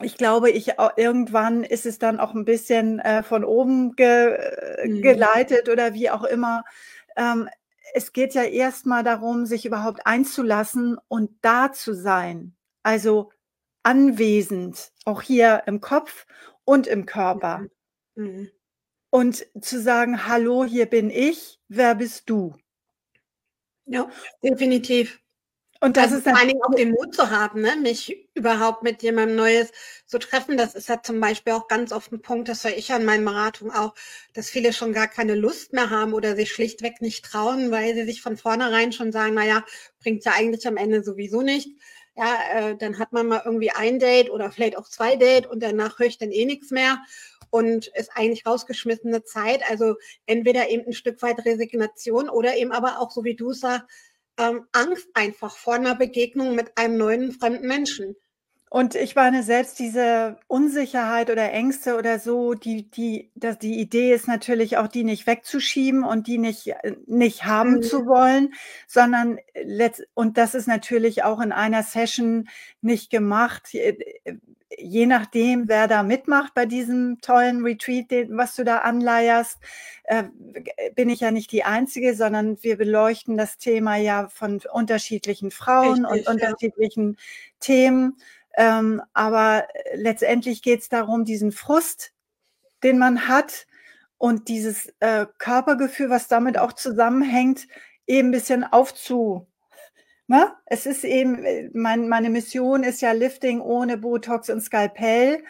ich 0.00 0.16
glaube, 0.16 0.50
ich 0.50 0.74
irgendwann 0.96 1.64
ist 1.64 1.84
es 1.84 1.98
dann 1.98 2.20
auch 2.20 2.32
ein 2.32 2.44
bisschen 2.44 3.00
äh, 3.00 3.24
von 3.24 3.44
oben 3.44 3.96
ge, 3.96 4.38
mhm. 4.84 5.02
geleitet 5.02 5.68
oder 5.68 5.94
wie 5.94 6.10
auch 6.10 6.22
immer. 6.22 6.62
Ähm, 7.16 7.48
es 7.92 8.12
geht 8.12 8.34
ja 8.34 8.44
erstmal 8.44 9.02
darum, 9.02 9.46
sich 9.46 9.66
überhaupt 9.66 10.06
einzulassen 10.06 10.96
und 11.08 11.30
da 11.42 11.72
zu 11.72 11.92
sein. 11.92 12.54
Also 12.84 13.32
anwesend, 13.86 14.90
auch 15.04 15.22
hier 15.22 15.62
im 15.66 15.80
Kopf 15.80 16.26
und 16.64 16.88
im 16.88 17.06
Körper. 17.06 17.66
Mhm. 18.16 18.24
Mhm. 18.24 18.50
Und 19.10 19.46
zu 19.60 19.80
sagen, 19.80 20.26
hallo, 20.26 20.64
hier 20.64 20.86
bin 20.86 21.08
ich, 21.08 21.60
wer 21.68 21.94
bist 21.94 22.28
du? 22.28 22.54
Ja, 23.86 24.10
definitiv. 24.42 25.20
Und 25.80 25.96
das 25.96 26.06
also 26.06 26.16
ist 26.16 26.24
vor 26.24 26.36
allen 26.36 26.48
Dingen 26.48 26.62
auch 26.62 26.74
den 26.74 26.90
Mut 26.90 27.14
zu 27.14 27.30
haben, 27.30 27.60
ne? 27.60 27.76
mich 27.76 28.28
überhaupt 28.34 28.82
mit 28.82 29.02
jemandem 29.02 29.36
Neues 29.36 29.70
zu 30.06 30.18
treffen. 30.18 30.56
Das 30.56 30.74
ist 30.74 30.88
ja 30.88 31.02
zum 31.02 31.20
Beispiel 31.20 31.52
auch 31.52 31.68
ganz 31.68 31.92
oft 31.92 32.10
ein 32.12 32.22
Punkt, 32.22 32.48
das 32.48 32.64
höre 32.64 32.76
ich 32.76 32.92
an 32.92 33.04
meinen 33.04 33.24
Beratungen 33.24 33.72
auch, 33.72 33.94
dass 34.32 34.50
viele 34.50 34.72
schon 34.72 34.92
gar 34.92 35.06
keine 35.06 35.34
Lust 35.34 35.72
mehr 35.72 35.90
haben 35.90 36.14
oder 36.14 36.34
sich 36.34 36.50
schlichtweg 36.50 37.00
nicht 37.00 37.24
trauen, 37.24 37.70
weil 37.70 37.94
sie 37.94 38.04
sich 38.04 38.22
von 38.22 38.36
vornherein 38.36 38.92
schon 38.92 39.12
sagen, 39.12 39.34
naja, 39.34 39.64
bringt 40.00 40.24
ja 40.24 40.32
eigentlich 40.32 40.66
am 40.66 40.76
Ende 40.76 41.04
sowieso 41.04 41.42
nicht. 41.42 41.68
Ja, 42.16 42.34
äh, 42.54 42.76
dann 42.76 42.98
hat 42.98 43.12
man 43.12 43.26
mal 43.28 43.42
irgendwie 43.44 43.70
ein 43.70 43.98
Date 43.98 44.30
oder 44.30 44.50
vielleicht 44.50 44.78
auch 44.78 44.88
zwei 44.88 45.16
Date 45.16 45.46
und 45.46 45.62
danach 45.62 45.98
höre 45.98 46.06
ich 46.06 46.18
dann 46.18 46.30
eh 46.30 46.46
nichts 46.46 46.70
mehr 46.70 46.98
und 47.50 47.88
ist 47.88 48.10
eigentlich 48.14 48.46
rausgeschmissene 48.46 49.22
Zeit. 49.24 49.62
Also 49.68 49.96
entweder 50.24 50.70
eben 50.70 50.86
ein 50.86 50.92
Stück 50.94 51.20
weit 51.22 51.44
Resignation 51.44 52.28
oder 52.30 52.56
eben 52.56 52.72
aber 52.72 53.00
auch, 53.00 53.10
so 53.10 53.24
wie 53.24 53.36
du 53.36 53.52
sagst, 53.52 53.86
ähm, 54.38 54.66
Angst 54.72 55.08
einfach 55.14 55.56
vor 55.56 55.74
einer 55.74 55.94
Begegnung 55.94 56.54
mit 56.54 56.76
einem 56.78 56.96
neuen 56.96 57.32
fremden 57.32 57.66
Menschen. 57.66 58.16
Und 58.76 58.94
ich 58.94 59.14
meine, 59.14 59.42
selbst 59.42 59.78
diese 59.78 60.36
Unsicherheit 60.48 61.30
oder 61.30 61.50
Ängste 61.50 61.96
oder 61.96 62.18
so, 62.18 62.52
die, 62.52 62.90
die, 62.90 63.30
das, 63.34 63.58
die 63.58 63.80
Idee 63.80 64.12
ist 64.12 64.28
natürlich 64.28 64.76
auch, 64.76 64.86
die 64.86 65.02
nicht 65.02 65.26
wegzuschieben 65.26 66.04
und 66.04 66.26
die 66.26 66.36
nicht, 66.36 66.66
äh, 66.66 66.94
nicht 67.06 67.46
haben 67.46 67.76
mhm. 67.76 67.82
zu 67.82 68.04
wollen, 68.04 68.52
sondern 68.86 69.38
letzt, 69.54 70.06
und 70.12 70.36
das 70.36 70.54
ist 70.54 70.68
natürlich 70.68 71.24
auch 71.24 71.40
in 71.40 71.52
einer 71.52 71.84
Session 71.84 72.50
nicht 72.82 73.08
gemacht. 73.08 73.74
je 74.78 75.06
nachdem, 75.06 75.68
wer 75.68 75.88
da 75.88 76.02
mitmacht 76.02 76.52
bei 76.52 76.66
diesem 76.66 77.18
tollen 77.22 77.64
Retreat, 77.64 78.10
den, 78.10 78.36
was 78.36 78.56
du 78.56 78.64
da 78.64 78.80
anleierst, 78.80 79.58
äh, 80.04 80.24
bin 80.94 81.08
ich 81.08 81.20
ja 81.20 81.30
nicht 81.30 81.50
die 81.50 81.64
Einzige, 81.64 82.14
sondern 82.14 82.62
wir 82.62 82.76
beleuchten 82.76 83.38
das 83.38 83.56
Thema 83.56 83.96
ja 83.96 84.28
von 84.28 84.60
unterschiedlichen 84.70 85.50
Frauen 85.50 86.04
Richtig, 86.04 86.28
und 86.28 86.40
ja. 86.42 86.48
unterschiedlichen 86.48 87.16
Themen. 87.58 88.18
Ähm, 88.56 89.02
aber 89.12 89.68
letztendlich 89.94 90.62
geht 90.62 90.80
es 90.80 90.88
darum, 90.88 91.24
diesen 91.24 91.52
Frust, 91.52 92.12
den 92.82 92.98
man 92.98 93.28
hat 93.28 93.66
und 94.18 94.48
dieses 94.48 94.92
äh, 95.00 95.26
Körpergefühl, 95.38 96.10
was 96.10 96.28
damit 96.28 96.58
auch 96.58 96.72
zusammenhängt, 96.72 97.68
eben 98.06 98.28
ein 98.28 98.32
bisschen 98.32 98.64
aufzu. 98.64 99.46
Ne? 100.26 100.52
Es 100.64 100.86
ist 100.86 101.04
eben, 101.04 101.44
äh, 101.44 101.70
mein, 101.74 102.08
meine 102.08 102.30
Mission 102.30 102.82
ist 102.82 103.00
ja 103.02 103.12
Lifting 103.12 103.60
ohne 103.60 103.98
Botox 103.98 104.50
und 104.50 104.60
Skalpell, 104.60 105.44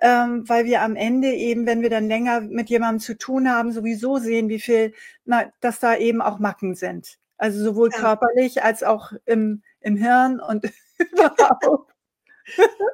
ähm, 0.00 0.48
weil 0.48 0.64
wir 0.64 0.82
am 0.82 0.96
Ende 0.96 1.28
eben, 1.32 1.66
wenn 1.66 1.82
wir 1.82 1.90
dann 1.90 2.08
länger 2.08 2.40
mit 2.40 2.70
jemandem 2.70 3.00
zu 3.00 3.18
tun 3.18 3.50
haben, 3.50 3.72
sowieso 3.72 4.18
sehen, 4.18 4.48
wie 4.48 4.60
viel, 4.60 4.94
na, 5.24 5.52
dass 5.60 5.80
da 5.80 5.96
eben 5.96 6.22
auch 6.22 6.38
Macken 6.38 6.74
sind. 6.74 7.18
Also 7.36 7.62
sowohl 7.62 7.90
ja. 7.92 7.98
körperlich 7.98 8.62
als 8.62 8.82
auch 8.82 9.12
im, 9.26 9.62
im 9.80 9.96
Hirn 9.96 10.40
und 10.40 10.64
überhaupt. 10.98 11.92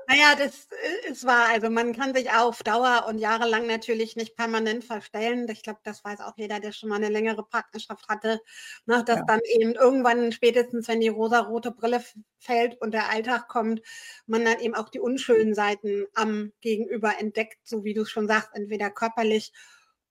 Naja, 0.08 0.34
das 0.36 0.68
ist 1.08 1.26
wahr. 1.26 1.48
Also 1.50 1.68
man 1.68 1.94
kann 1.94 2.14
sich 2.14 2.30
auf 2.30 2.62
Dauer 2.62 3.04
und 3.08 3.18
jahrelang 3.18 3.66
natürlich 3.66 4.16
nicht 4.16 4.36
permanent 4.36 4.84
verstellen. 4.84 5.46
Ich 5.50 5.62
glaube, 5.62 5.80
das 5.84 6.02
weiß 6.02 6.20
auch 6.20 6.32
jeder, 6.36 6.60
der 6.60 6.72
schon 6.72 6.88
mal 6.88 6.96
eine 6.96 7.10
längere 7.10 7.44
Partnerschaft 7.44 8.08
hatte, 8.08 8.40
ne, 8.86 9.04
dass 9.04 9.18
ja. 9.18 9.24
dann 9.26 9.40
eben 9.44 9.72
irgendwann 9.72 10.32
spätestens, 10.32 10.88
wenn 10.88 11.00
die 11.00 11.08
rosa-rote 11.08 11.72
Brille 11.72 12.02
fällt 12.38 12.80
und 12.80 12.92
der 12.92 13.10
Alltag 13.10 13.48
kommt, 13.48 13.82
man 14.26 14.44
dann 14.44 14.60
eben 14.60 14.74
auch 14.74 14.88
die 14.88 15.00
unschönen 15.00 15.54
Seiten 15.54 16.06
am 16.14 16.52
Gegenüber 16.60 17.18
entdeckt, 17.18 17.58
so 17.64 17.84
wie 17.84 17.94
du 17.94 18.02
es 18.02 18.10
schon 18.10 18.28
sagst, 18.28 18.50
entweder 18.54 18.90
körperlich 18.90 19.52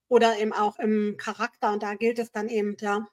oder 0.10 0.38
eben 0.38 0.53
auch 0.53 0.79
im 0.79 1.15
Charakter. 1.17 1.74
Und 1.74 1.84
da 1.84 1.96
gilt 1.96 2.20
es 2.20 2.32
dann 2.32 2.50
eben, 2.50 2.77
ja, 2.79 3.08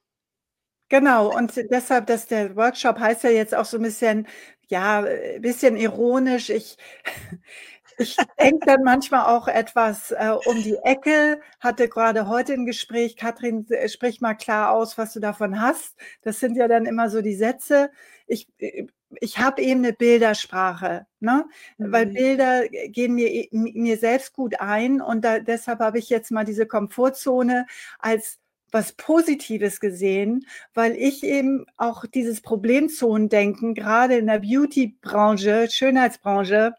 Genau, 0.90 1.34
und 1.34 1.52
deshalb, 1.70 2.06
dass 2.06 2.26
der 2.26 2.56
Workshop 2.56 2.98
heißt 2.98 3.24
ja 3.24 3.30
jetzt 3.30 3.54
auch 3.54 3.64
so 3.64 3.78
ein 3.78 3.82
bisschen 3.82 4.26
ja, 4.68 5.00
ein 5.04 5.42
bisschen 5.42 5.76
ironisch. 5.76 6.50
Ich 6.50 6.76
ich 7.98 8.16
denke 8.40 8.66
dann 8.66 8.82
manchmal 8.82 9.26
auch 9.26 9.46
etwas, 9.48 10.10
äh, 10.12 10.30
um 10.44 10.62
die 10.62 10.76
Ecke. 10.82 11.40
Hatte 11.60 11.88
gerade 11.88 12.28
heute 12.28 12.54
ein 12.54 12.66
Gespräch: 12.66 13.16
„Katrin, 13.16 13.66
äh, 13.70 13.88
sprich 13.88 14.20
mal 14.20 14.34
klar 14.34 14.70
aus, 14.72 14.98
was 14.98 15.12
du 15.14 15.20
davon 15.20 15.60
hast.“ 15.60 15.96
Das 16.22 16.40
sind 16.40 16.56
ja 16.56 16.68
dann 16.68 16.86
immer 16.86 17.10
so 17.10 17.22
die 17.22 17.34
Sätze. 17.36 17.90
Ich 18.26 18.48
äh, 18.58 18.86
ich 19.20 19.38
habe 19.38 19.62
eben 19.62 19.84
eine 19.84 19.92
Bildersprache, 19.92 21.06
ne? 21.20 21.44
Weil 21.78 22.06
mhm. 22.06 22.12
Bilder 22.14 22.68
gehen 22.68 23.14
mir 23.14 23.46
mir 23.52 23.96
selbst 23.98 24.32
gut 24.34 24.60
ein 24.60 25.00
und 25.00 25.24
da 25.24 25.38
deshalb 25.40 25.78
habe 25.80 25.98
ich 25.98 26.08
jetzt 26.10 26.30
mal 26.32 26.44
diese 26.44 26.66
Komfortzone 26.66 27.66
als 28.00 28.38
was 28.74 28.92
Positives 28.92 29.80
gesehen, 29.80 30.46
weil 30.74 30.96
ich 30.96 31.22
eben 31.22 31.64
auch 31.76 32.04
dieses 32.06 32.42
Problemzonendenken, 32.42 33.74
gerade 33.74 34.16
in 34.16 34.26
der 34.26 34.40
Beauty-Branche, 34.40 35.68
Schönheitsbranche, 35.70 36.74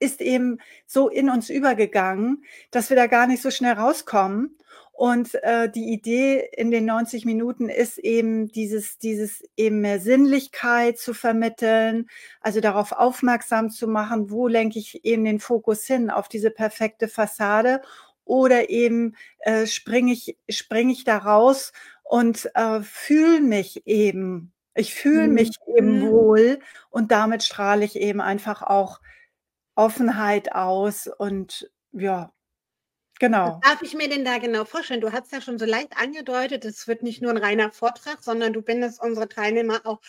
ist 0.00 0.20
eben 0.20 0.58
so 0.86 1.08
in 1.08 1.30
uns 1.30 1.48
übergegangen, 1.48 2.42
dass 2.70 2.90
wir 2.90 2.96
da 2.96 3.06
gar 3.06 3.26
nicht 3.26 3.42
so 3.42 3.50
schnell 3.50 3.74
rauskommen. 3.74 4.56
Und 4.92 5.34
äh, 5.44 5.70
die 5.70 5.92
Idee 5.92 6.46
in 6.56 6.70
den 6.70 6.84
90 6.84 7.24
Minuten 7.24 7.70
ist 7.70 7.96
eben 7.96 8.48
dieses, 8.48 8.98
dieses 8.98 9.42
eben 9.56 9.80
mehr 9.80 9.98
Sinnlichkeit 9.98 10.98
zu 10.98 11.14
vermitteln, 11.14 12.08
also 12.42 12.60
darauf 12.60 12.92
aufmerksam 12.92 13.70
zu 13.70 13.88
machen, 13.88 14.30
wo 14.30 14.46
lenke 14.46 14.78
ich 14.78 15.04
eben 15.04 15.24
den 15.24 15.40
Fokus 15.40 15.84
hin 15.84 16.10
auf 16.10 16.28
diese 16.28 16.50
perfekte 16.50 17.08
Fassade 17.08 17.80
oder 18.24 18.70
eben 18.70 19.16
äh, 19.40 19.66
springe 19.66 20.12
ich, 20.12 20.36
spring 20.48 20.90
ich 20.90 21.04
da 21.04 21.18
raus 21.18 21.72
und 22.02 22.50
äh, 22.54 22.80
fühle 22.82 23.40
mich 23.40 23.86
eben. 23.86 24.52
Ich 24.74 24.94
fühle 24.94 25.28
mhm. 25.28 25.34
mich 25.34 25.50
eben 25.66 26.00
mhm. 26.00 26.10
wohl 26.10 26.58
und 26.90 27.10
damit 27.12 27.42
strahle 27.42 27.84
ich 27.84 27.96
eben 27.96 28.20
einfach 28.20 28.62
auch 28.62 29.00
Offenheit 29.74 30.52
aus 30.52 31.06
und 31.06 31.70
ja, 31.92 32.32
Genau. 33.20 33.60
Was 33.62 33.70
darf 33.70 33.82
ich 33.82 33.94
mir 33.94 34.08
denn 34.08 34.24
da 34.24 34.38
genau 34.38 34.64
vorstellen? 34.64 35.02
Du 35.02 35.12
hast 35.12 35.30
ja 35.30 35.42
schon 35.42 35.58
so 35.58 35.66
leicht 35.66 35.94
angedeutet, 35.98 36.64
es 36.64 36.88
wird 36.88 37.02
nicht 37.02 37.20
nur 37.20 37.30
ein 37.30 37.36
reiner 37.36 37.70
Vortrag, 37.70 38.22
sondern 38.22 38.54
du 38.54 38.62
bindest 38.62 39.00
unsere 39.00 39.28
Teilnehmer 39.28 39.82
auch 39.84 40.00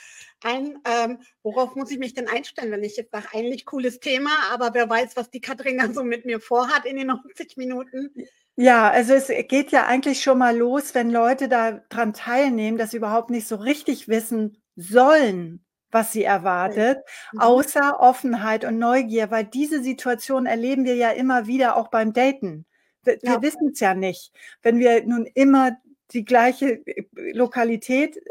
ein. 0.42 0.80
Ähm, 0.86 1.20
worauf 1.44 1.76
muss 1.76 1.92
ich 1.92 2.00
mich 2.00 2.14
denn 2.14 2.30
einstellen, 2.30 2.72
wenn 2.72 2.86
ich 2.86 2.96
jetzt 2.96 3.12
sage, 3.12 3.28
eigentlich 3.34 3.66
cooles 3.66 4.00
Thema, 4.00 4.30
aber 4.54 4.74
wer 4.74 4.90
weiß, 4.90 5.18
was 5.18 5.30
die 5.30 5.42
Katrin 5.42 5.94
so 5.94 6.06
mit 6.06 6.26
mir 6.26 6.40
vorhat 6.40 6.86
in 6.86 6.96
den 6.96 7.08
90 7.08 7.58
Minuten? 7.58 8.14
Ja, 8.56 8.90
also 8.90 9.14
es 9.14 9.28
geht 9.50 9.72
ja 9.72 9.88
eigentlich 9.88 10.24
schon 10.24 10.38
mal 10.38 10.58
los, 10.58 10.96
wenn 10.96 11.12
Leute 11.12 11.50
daran 11.50 12.14
teilnehmen, 12.14 12.78
dass 12.78 12.92
sie 12.92 12.98
überhaupt 12.98 13.30
nicht 13.30 13.46
so 13.46 13.58
richtig 13.58 14.08
wissen 14.08 14.64
sollen, 14.78 15.66
was 15.92 16.14
sie 16.14 16.24
erwartet, 16.24 17.00
mhm. 17.34 17.42
außer 17.42 18.00
Offenheit 18.00 18.64
und 18.64 18.80
Neugier, 18.80 19.32
weil 19.32 19.44
diese 19.44 19.84
Situation 19.84 20.46
erleben 20.46 20.86
wir 20.86 20.96
ja 20.96 21.10
immer 21.10 21.48
wieder 21.48 21.76
auch 21.76 21.90
beim 21.90 22.14
Daten. 22.14 22.66
Wir 23.04 23.20
ja. 23.22 23.42
wissen 23.42 23.70
es 23.74 23.80
ja 23.80 23.94
nicht. 23.94 24.32
Wenn 24.62 24.80
wir 24.80 25.04
nun 25.06 25.26
immer 25.26 25.78
die 26.12 26.26
gleiche 26.26 26.86
äh, 26.86 27.06
Lokalität 27.34 28.18
äh, 28.18 28.22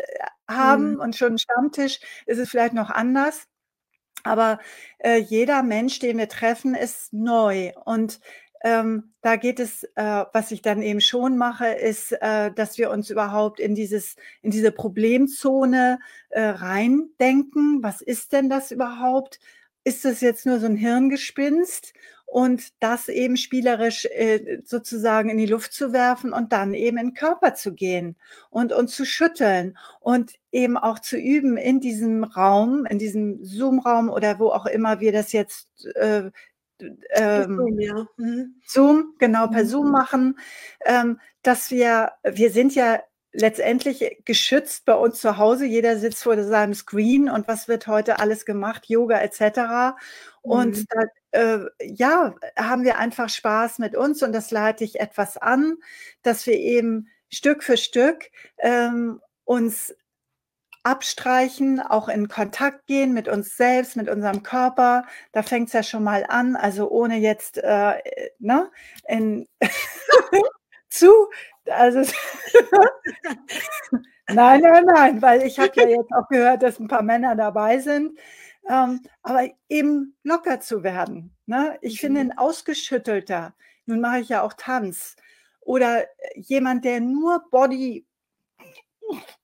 haben 0.48 0.94
mhm. 0.94 1.00
und 1.00 1.16
schon 1.16 1.28
einen 1.28 1.38
Stammtisch, 1.38 2.00
ist 2.26 2.38
es 2.38 2.50
vielleicht 2.50 2.74
noch 2.74 2.90
anders. 2.90 3.46
Aber 4.22 4.58
äh, 4.98 5.16
jeder 5.16 5.62
Mensch, 5.62 5.98
den 5.98 6.18
wir 6.18 6.28
treffen, 6.28 6.74
ist 6.74 7.12
neu. 7.12 7.72
Und 7.84 8.20
ähm, 8.62 9.14
da 9.22 9.36
geht 9.36 9.58
es, 9.58 9.84
äh, 9.94 10.24
was 10.32 10.50
ich 10.50 10.60
dann 10.60 10.82
eben 10.82 11.00
schon 11.00 11.38
mache, 11.38 11.68
ist, 11.68 12.12
äh, 12.12 12.52
dass 12.52 12.76
wir 12.76 12.90
uns 12.90 13.08
überhaupt 13.08 13.58
in 13.58 13.74
dieses, 13.74 14.16
in 14.42 14.50
diese 14.50 14.72
Problemzone 14.72 15.98
äh, 16.28 16.42
reindenken. 16.42 17.82
Was 17.82 18.02
ist 18.02 18.32
denn 18.32 18.50
das 18.50 18.70
überhaupt? 18.70 19.40
Ist 19.84 20.04
das 20.04 20.20
jetzt 20.20 20.44
nur 20.44 20.60
so 20.60 20.66
ein 20.66 20.76
Hirngespinst? 20.76 21.94
Und 22.30 22.68
das 22.78 23.08
eben 23.08 23.36
spielerisch 23.36 24.04
äh, 24.04 24.60
sozusagen 24.64 25.30
in 25.30 25.38
die 25.38 25.46
Luft 25.46 25.72
zu 25.72 25.92
werfen 25.92 26.32
und 26.32 26.52
dann 26.52 26.74
eben 26.74 26.96
in 26.96 27.08
den 27.08 27.14
Körper 27.14 27.54
zu 27.54 27.74
gehen 27.74 28.14
und 28.50 28.72
uns 28.72 28.94
zu 28.94 29.04
schütteln 29.04 29.76
und 29.98 30.34
eben 30.52 30.76
auch 30.76 31.00
zu 31.00 31.16
üben 31.16 31.56
in 31.56 31.80
diesem 31.80 32.22
Raum, 32.22 32.86
in 32.86 33.00
diesem 33.00 33.44
Zoom-Raum 33.44 34.08
oder 34.08 34.38
wo 34.38 34.50
auch 34.50 34.66
immer 34.66 35.00
wir 35.00 35.10
das 35.10 35.32
jetzt 35.32 35.68
äh, 35.96 36.30
ähm, 37.10 37.56
Zoom, 37.56 37.80
ja. 37.80 38.06
mhm. 38.16 38.54
Zoom, 38.64 39.14
genau, 39.18 39.48
per 39.48 39.64
mhm. 39.64 39.68
Zoom 39.68 39.90
machen, 39.90 40.38
ähm, 40.86 41.18
dass 41.42 41.72
wir, 41.72 42.12
wir 42.22 42.52
sind 42.52 42.76
ja 42.76 43.00
letztendlich 43.32 44.22
geschützt 44.24 44.84
bei 44.84 44.94
uns 44.94 45.20
zu 45.20 45.36
Hause. 45.36 45.66
Jeder 45.66 45.98
sitzt 45.98 46.22
vor 46.22 46.40
seinem 46.42 46.74
Screen 46.74 47.28
und 47.28 47.48
was 47.48 47.66
wird 47.66 47.88
heute 47.88 48.20
alles 48.20 48.44
gemacht, 48.44 48.86
Yoga 48.88 49.20
etc. 49.20 49.96
Und 50.42 50.76
mhm. 50.76 50.86
da, 50.90 51.00
äh, 51.32 51.60
ja, 51.82 52.34
haben 52.56 52.84
wir 52.84 52.98
einfach 52.98 53.28
Spaß 53.28 53.78
mit 53.78 53.96
uns 53.96 54.22
und 54.22 54.32
das 54.32 54.50
leite 54.50 54.84
ich 54.84 55.00
etwas 55.00 55.36
an, 55.36 55.76
dass 56.22 56.46
wir 56.46 56.58
eben 56.58 57.08
Stück 57.28 57.62
für 57.62 57.76
Stück 57.76 58.30
ähm, 58.58 59.20
uns 59.44 59.94
abstreichen, 60.82 61.80
auch 61.80 62.08
in 62.08 62.28
Kontakt 62.28 62.86
gehen 62.86 63.12
mit 63.12 63.28
uns 63.28 63.56
selbst, 63.56 63.96
mit 63.96 64.08
unserem 64.08 64.42
Körper. 64.42 65.04
Da 65.32 65.42
fängt 65.42 65.68
es 65.68 65.74
ja 65.74 65.82
schon 65.82 66.02
mal 66.04 66.24
an, 66.28 66.56
also 66.56 66.90
ohne 66.90 67.18
jetzt 67.18 67.58
äh, 67.58 67.94
ne, 68.38 68.70
in, 69.06 69.46
zu, 70.88 71.28
also 71.66 72.00
nein, 74.28 74.60
nein, 74.60 74.84
nein, 74.86 75.22
weil 75.22 75.42
ich 75.42 75.58
habe 75.58 75.72
ja 75.76 75.88
jetzt 75.88 76.12
auch 76.12 76.28
gehört, 76.28 76.62
dass 76.62 76.80
ein 76.80 76.88
paar 76.88 77.02
Männer 77.02 77.36
dabei 77.36 77.78
sind. 77.78 78.18
Ähm, 78.68 79.00
aber 79.22 79.48
eben 79.68 80.16
locker 80.22 80.60
zu 80.60 80.82
werden. 80.82 81.34
Ne? 81.46 81.78
Ich 81.80 81.94
mhm. 81.94 81.98
finde 81.98 82.20
ein 82.20 82.38
ausgeschüttelter, 82.38 83.54
nun 83.86 84.00
mache 84.00 84.20
ich 84.20 84.28
ja 84.28 84.42
auch 84.42 84.52
Tanz, 84.52 85.16
oder 85.60 86.04
jemand, 86.34 86.84
der 86.84 87.00
nur 87.00 87.44
Body 87.50 88.06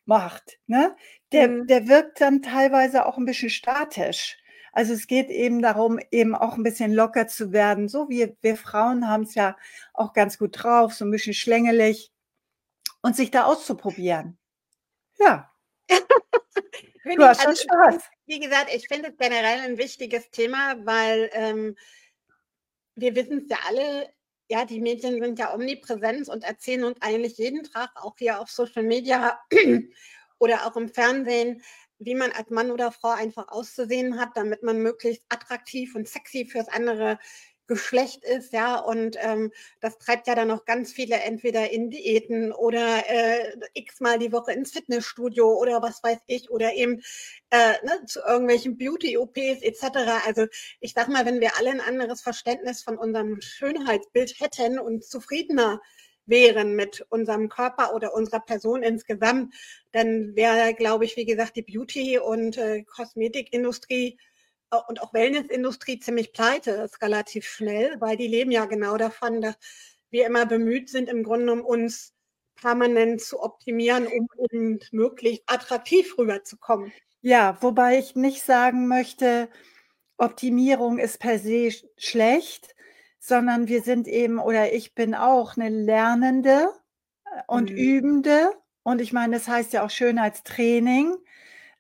macht, 0.05 0.59
ne? 0.67 0.97
der, 1.33 1.49
mhm. 1.49 1.67
der 1.67 1.89
wirkt 1.89 2.21
dann 2.21 2.43
teilweise 2.43 3.07
auch 3.07 3.19
ein 3.19 3.25
bisschen 3.25 3.51
statisch. 3.51 4.37
Also 4.73 4.93
es 4.93 5.07
geht 5.07 5.31
eben 5.31 5.63
darum, 5.63 5.99
eben 6.11 6.35
auch 6.35 6.57
ein 6.57 6.63
bisschen 6.63 6.93
locker 6.93 7.27
zu 7.29 7.51
werden. 7.51 7.89
So 7.89 8.11
wie 8.11 8.37
wir 8.43 8.57
Frauen 8.57 9.09
haben 9.09 9.23
es 9.23 9.35
ja 9.35 9.57
auch 9.95 10.13
ganz 10.13 10.37
gut 10.37 10.63
drauf, 10.63 10.93
so 10.93 11.07
ein 11.07 11.11
bisschen 11.11 11.33
schlängelig 11.33 12.13
und 13.01 13.17
sich 13.17 13.31
da 13.31 13.45
auszuprobieren. 13.45 14.37
Ja. 15.19 15.51
du 17.15 17.25
hast 17.25 17.43
schon 17.43 17.51
also, 17.51 17.63
Spaß. 17.63 18.11
Wie 18.27 18.41
gesagt, 18.41 18.75
ich 18.75 18.89
finde 18.89 19.11
es 19.11 19.17
generell 19.17 19.61
ein 19.61 19.79
wichtiges 19.79 20.31
Thema, 20.31 20.75
weil 20.85 21.31
ähm, 21.33 21.77
wir 22.97 23.15
wissen 23.15 23.43
es 23.43 23.51
ja 23.51 23.59
alle, 23.69 24.13
ja, 24.49 24.65
die 24.65 24.81
Medien 24.81 25.23
sind 25.23 25.39
ja 25.39 25.55
omnipräsent 25.55 26.29
und 26.29 26.45
erzählen 26.45 26.85
uns 26.85 27.01
eigentlich 27.01 27.39
jeden 27.39 27.63
Tag, 27.65 27.91
auch 27.97 28.15
hier 28.19 28.41
auf 28.41 28.51
Social 28.51 28.83
Media 28.83 29.39
oder 30.39 30.67
auch 30.67 30.77
im 30.77 30.89
Fernsehen, 30.89 31.63
wie 31.99 32.15
man 32.15 32.33
als 32.33 32.51
Mann 32.51 32.71
oder 32.71 32.93
Frau 32.93 33.11
einfach 33.11 33.49
auszusehen 33.49 34.19
hat, 34.19 34.31
damit 34.35 34.63
man 34.63 34.79
möglichst 34.79 35.25
attraktiv 35.29 35.95
und 35.95 36.09
sexy 36.09 36.47
fürs 36.47 36.69
andere 36.69 37.19
Geschlecht 37.67 38.25
ist, 38.25 38.53
ja, 38.53 38.79
und 38.79 39.17
ähm, 39.21 39.53
das 39.81 39.99
treibt 39.99 40.27
ja 40.27 40.35
dann 40.35 40.49
noch 40.49 40.65
ganz 40.65 40.93
viele 40.93 41.17
entweder 41.17 41.71
in 41.71 41.91
Diäten 41.91 42.53
oder 42.53 43.05
äh, 43.09 43.57
x-mal 43.75 44.19
die 44.19 44.33
Woche 44.33 44.53
ins 44.53 44.73
Fitnessstudio 44.73 45.49
oder 45.53 45.83
was 45.83 46.03
weiß 46.03 46.19
ich 46.27 46.51
oder 46.51 46.75
eben 46.75 47.03
äh, 47.51 47.75
ne, 47.85 48.05
zu 48.07 48.21
irgendwelchen 48.21 48.79
Beauty-OPs 48.79 49.63
etc. 49.63 49.83
Also 50.27 50.47
ich 50.81 50.93
sag 50.93 51.09
mal, 51.09 51.27
wenn 51.27 51.41
wir 51.41 51.59
alle 51.59 51.71
ein 51.71 51.81
anderes 51.81 52.21
Verständnis 52.23 52.83
von 52.83 52.99
unserem 52.99 53.41
Schönheitsbild 53.41 54.41
hätten 54.41 54.79
und 54.79 55.05
zufriedener 55.05 55.81
wären 56.27 56.75
mit 56.75 57.07
unserem 57.09 57.49
Körper 57.49 57.95
oder 57.95 58.15
unserer 58.15 58.41
Person 58.41 58.83
insgesamt, 58.83 59.55
dann 59.93 60.35
wäre, 60.37 60.75
glaube 60.75 61.05
ich, 61.05 61.17
wie 61.17 61.25
gesagt, 61.25 61.57
die 61.57 61.63
Beauty- 61.63 62.19
und 62.19 62.59
äh, 62.59 62.83
Kosmetikindustrie 62.83 64.19
und 64.89 65.01
auch 65.03 65.15
Wellnessindustrie 65.15 65.99
ziemlich 66.01 66.33
pleite 66.33 66.73
ist 66.73 67.03
relativ 67.03 67.47
schnell, 67.47 67.97
weil 68.01 68.17
die 68.17 68.27
leben 68.27 68.51
ja 68.51 68.65
genau 68.65 68.97
davon, 68.97 69.41
dass 69.41 69.57
wir 70.11 70.27
immer 70.27 70.47
bemüht 70.47 70.89
sind, 70.89 71.09
im 71.09 71.23
Grunde 71.23 71.53
um 71.53 71.65
uns 71.65 72.15
permanent 72.57 73.21
zu 73.21 73.43
optimieren, 73.43 74.07
um 74.07 74.29
eben 74.51 74.81
möglichst 74.91 75.43
attraktiv 75.47 76.17
rüberzukommen. 76.19 76.93
Ja, 77.21 77.59
wobei 77.61 77.99
ich 77.99 78.17
nicht 78.17 78.43
sagen 78.43 78.89
möchte, 78.89 79.49
Optimierung 80.17 80.99
ist 80.99 81.19
per 81.19 81.39
se 81.39 81.71
schlecht, 81.99 82.75
sondern 83.19 83.69
wir 83.69 83.83
sind 83.83 84.09
eben 84.09 84.39
oder 84.39 84.73
ich 84.73 84.95
bin 84.95 85.15
auch 85.15 85.57
eine 85.57 85.69
Lernende 85.69 86.71
äh, 87.25 87.43
und 87.47 87.71
mhm. 87.71 87.77
Übende. 87.77 88.53
Und 88.83 89.01
ich 89.01 89.13
meine, 89.13 89.35
das 89.37 89.49
heißt 89.49 89.73
ja 89.73 89.85
auch 89.85 89.91
Schönheitstraining, 89.91 91.17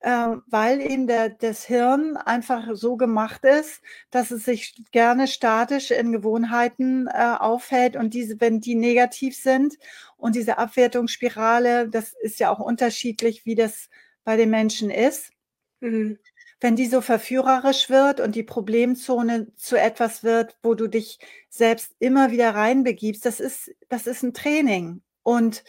weil 0.01 0.81
eben 0.81 1.07
der, 1.07 1.31
das 1.31 1.65
Hirn 1.65 2.17
einfach 2.17 2.69
so 2.75 2.97
gemacht 2.97 3.45
ist, 3.45 3.81
dass 4.11 4.31
es 4.31 4.45
sich 4.45 4.83
gerne 4.93 5.27
statisch 5.27 5.91
in 5.91 6.13
Gewohnheiten 6.13 7.09
äh, 7.09 7.37
aufhält 7.39 7.97
und 7.97 8.15
diese, 8.15 8.41
wenn 8.41 8.61
die 8.61 8.75
negativ 8.75 9.37
sind 9.37 9.77
und 10.17 10.35
diese 10.35 10.59
Abwertungsspirale, 10.59 11.89
das 11.89 12.15
ist 12.21 12.39
ja 12.39 12.51
auch 12.51 12.61
unterschiedlich, 12.61 13.47
wie 13.47 13.55
das 13.55 13.89
bei 14.25 14.37
den 14.37 14.51
Menschen 14.51 14.91
ist. 14.91 15.33
Mhm 15.81 16.19
wenn 16.61 16.77
die 16.77 16.87
so 16.87 17.01
verführerisch 17.01 17.91
wird 17.91 18.21
und 18.21 18.35
die 18.35 18.43
Problemzone 18.43 19.53
zu 19.57 19.77
etwas 19.77 20.25
wird, 20.25 20.57
wo 20.63 20.75
du 20.75 20.89
dich 20.89 21.19
selbst 21.49 21.95
immer 21.99 22.31
wieder 22.31 22.55
reinbegibst, 22.55 23.27
das 23.27 23.41
ist, 23.41 23.75
das 23.89 24.07
ist 24.07 24.23
ein 24.23 24.33
Training. 24.33 25.03
Und 25.23 25.65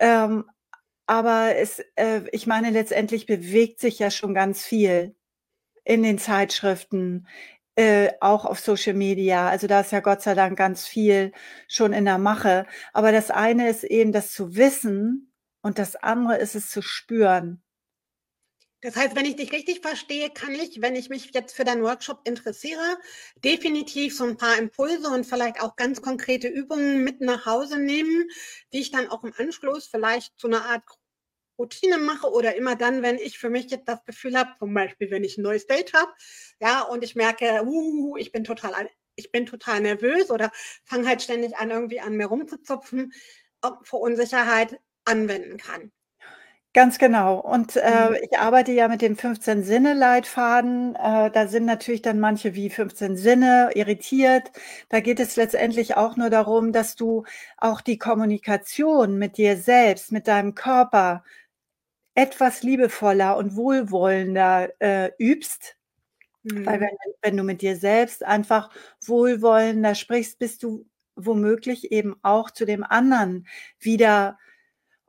ähm, 0.00 0.44
aber 1.06 1.56
es, 1.56 1.80
äh, 1.96 2.22
ich 2.32 2.46
meine, 2.46 2.70
letztendlich 2.70 3.26
bewegt 3.26 3.80
sich 3.80 3.98
ja 3.98 4.10
schon 4.10 4.34
ganz 4.34 4.64
viel 4.64 5.14
in 5.84 6.02
den 6.02 6.18
Zeitschriften, 6.18 7.26
äh, 7.76 8.12
auch 8.20 8.44
auf 8.44 8.60
Social 8.60 8.94
Media. 8.94 9.48
Also 9.48 9.66
da 9.66 9.80
ist 9.80 9.92
ja 9.92 10.00
Gott 10.00 10.22
sei 10.22 10.34
Dank 10.34 10.58
ganz 10.58 10.86
viel 10.86 11.32
schon 11.68 11.92
in 11.92 12.04
der 12.04 12.18
Mache. 12.18 12.66
Aber 12.92 13.12
das 13.12 13.30
eine 13.30 13.68
ist 13.70 13.84
eben 13.84 14.12
das 14.12 14.32
zu 14.32 14.56
wissen 14.56 15.32
und 15.62 15.78
das 15.78 15.96
andere 15.96 16.38
ist 16.38 16.54
es 16.54 16.70
zu 16.70 16.82
spüren. 16.82 17.62
Das 18.82 18.96
heißt, 18.96 19.14
wenn 19.14 19.26
ich 19.26 19.36
dich 19.36 19.52
richtig 19.52 19.80
verstehe, 19.80 20.28
kann 20.30 20.54
ich, 20.54 20.82
wenn 20.82 20.96
ich 20.96 21.08
mich 21.08 21.30
jetzt 21.32 21.54
für 21.54 21.62
deinen 21.64 21.84
Workshop 21.84 22.20
interessiere, 22.24 22.98
definitiv 23.44 24.16
so 24.16 24.24
ein 24.24 24.36
paar 24.36 24.58
Impulse 24.58 25.08
und 25.08 25.24
vielleicht 25.24 25.60
auch 25.62 25.76
ganz 25.76 26.02
konkrete 26.02 26.48
Übungen 26.48 27.04
mit 27.04 27.20
nach 27.20 27.46
Hause 27.46 27.78
nehmen, 27.78 28.28
die 28.72 28.80
ich 28.80 28.90
dann 28.90 29.08
auch 29.08 29.22
im 29.22 29.32
Anschluss 29.38 29.86
vielleicht 29.86 30.36
zu 30.38 30.48
einer 30.48 30.64
Art 30.64 30.82
Routine 31.58 31.98
mache 31.98 32.28
oder 32.30 32.56
immer 32.56 32.74
dann, 32.76 33.02
wenn 33.02 33.18
ich 33.18 33.38
für 33.38 33.50
mich 33.50 33.70
jetzt 33.70 33.88
das 33.88 34.04
Gefühl 34.04 34.36
habe, 34.36 34.50
zum 34.58 34.74
Beispiel, 34.74 35.10
wenn 35.12 35.22
ich 35.22 35.38
ein 35.38 35.42
neues 35.42 35.66
Date 35.68 35.92
habe, 35.92 36.10
ja, 36.60 36.82
und 36.82 37.04
ich 37.04 37.14
merke, 37.14 37.62
uh, 37.64 38.16
ich 38.16 38.32
bin 38.32 38.42
total, 38.42 38.90
ich 39.14 39.30
bin 39.30 39.46
total 39.46 39.80
nervös 39.80 40.30
oder 40.30 40.50
fange 40.84 41.06
halt 41.06 41.22
ständig 41.22 41.56
an, 41.56 41.70
irgendwie 41.70 42.00
an 42.00 42.16
mir 42.16 42.26
rumzuzupfen, 42.26 43.12
vor 43.84 44.00
Unsicherheit 44.00 44.80
anwenden 45.04 45.56
kann. 45.56 45.92
Ganz 46.74 46.98
genau. 46.98 47.38
Und 47.38 47.76
äh, 47.76 48.08
mhm. 48.08 48.16
ich 48.22 48.38
arbeite 48.38 48.72
ja 48.72 48.88
mit 48.88 49.02
dem 49.02 49.14
15 49.16 49.62
Sinne-Leitfaden. 49.62 50.94
Äh, 50.94 51.30
da 51.30 51.46
sind 51.46 51.66
natürlich 51.66 52.00
dann 52.00 52.18
manche 52.18 52.54
wie 52.54 52.70
15 52.70 53.18
Sinne 53.18 53.70
irritiert. 53.74 54.50
Da 54.88 55.00
geht 55.00 55.20
es 55.20 55.36
letztendlich 55.36 55.96
auch 55.98 56.16
nur 56.16 56.30
darum, 56.30 56.72
dass 56.72 56.96
du 56.96 57.24
auch 57.58 57.82
die 57.82 57.98
Kommunikation 57.98 59.18
mit 59.18 59.36
dir 59.36 59.58
selbst, 59.58 60.12
mit 60.12 60.26
deinem 60.26 60.54
Körper 60.54 61.24
etwas 62.14 62.62
liebevoller 62.62 63.36
und 63.36 63.54
wohlwollender 63.54 64.70
äh, 64.80 65.10
übst. 65.18 65.76
Mhm. 66.42 66.64
Weil 66.64 66.80
wenn, 66.80 66.96
wenn 67.20 67.36
du 67.36 67.42
mit 67.44 67.60
dir 67.60 67.76
selbst 67.76 68.24
einfach 68.24 68.70
wohlwollender 69.04 69.94
sprichst, 69.94 70.38
bist 70.38 70.62
du 70.62 70.86
womöglich 71.16 71.92
eben 71.92 72.16
auch 72.22 72.50
zu 72.50 72.64
dem 72.64 72.82
anderen 72.82 73.46
wieder 73.78 74.38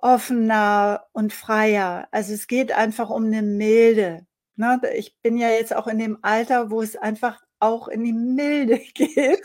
offener 0.03 1.07
und 1.13 1.31
freier. 1.31 2.09
Also 2.11 2.33
es 2.33 2.47
geht 2.47 2.73
einfach 2.73 3.09
um 3.09 3.25
eine 3.25 3.41
Milde. 3.41 4.27
Ne? 4.57 4.81
Ich 4.95 5.17
bin 5.21 5.37
ja 5.37 5.49
jetzt 5.49 5.73
auch 5.73 5.87
in 5.87 5.97
dem 5.97 6.19
Alter, 6.21 6.69
wo 6.69 6.81
es 6.81 6.97
einfach 6.97 7.41
auch 7.59 7.87
in 7.87 8.03
die 8.03 8.11
Milde 8.11 8.79
geht. 8.93 9.41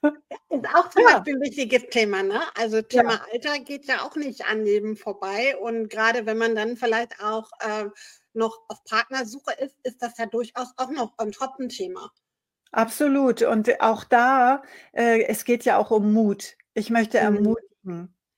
ist 0.00 0.68
auch 0.74 0.88
zum 0.88 1.02
ja. 1.02 1.12
Beispiel 1.12 1.34
ein 1.34 1.42
wichtiges 1.42 1.82
Thema, 1.90 2.22
ne? 2.22 2.40
Also 2.58 2.80
Thema 2.80 3.12
ja. 3.12 3.26
Alter 3.30 3.58
geht 3.58 3.84
ja 3.84 4.02
auch 4.02 4.16
nicht 4.16 4.46
an 4.46 4.64
Leben 4.64 4.96
vorbei. 4.96 5.54
Und 5.58 5.90
gerade 5.90 6.24
wenn 6.24 6.38
man 6.38 6.54
dann 6.54 6.78
vielleicht 6.78 7.22
auch 7.22 7.50
äh, 7.60 7.84
noch 8.32 8.58
auf 8.68 8.82
Partnersuche 8.84 9.52
ist, 9.52 9.76
ist 9.82 10.00
das 10.00 10.16
ja 10.16 10.24
durchaus 10.24 10.72
auch 10.78 10.90
noch 10.90 11.12
ein 11.18 11.30
Top-Thema. 11.30 12.10
Absolut. 12.72 13.42
Und 13.42 13.82
auch 13.82 14.02
da, 14.04 14.62
äh, 14.92 15.24
es 15.24 15.44
geht 15.44 15.66
ja 15.66 15.76
auch 15.76 15.90
um 15.90 16.14
Mut. 16.14 16.56
Ich 16.72 16.88
möchte 16.88 17.20
mhm. 17.30 17.54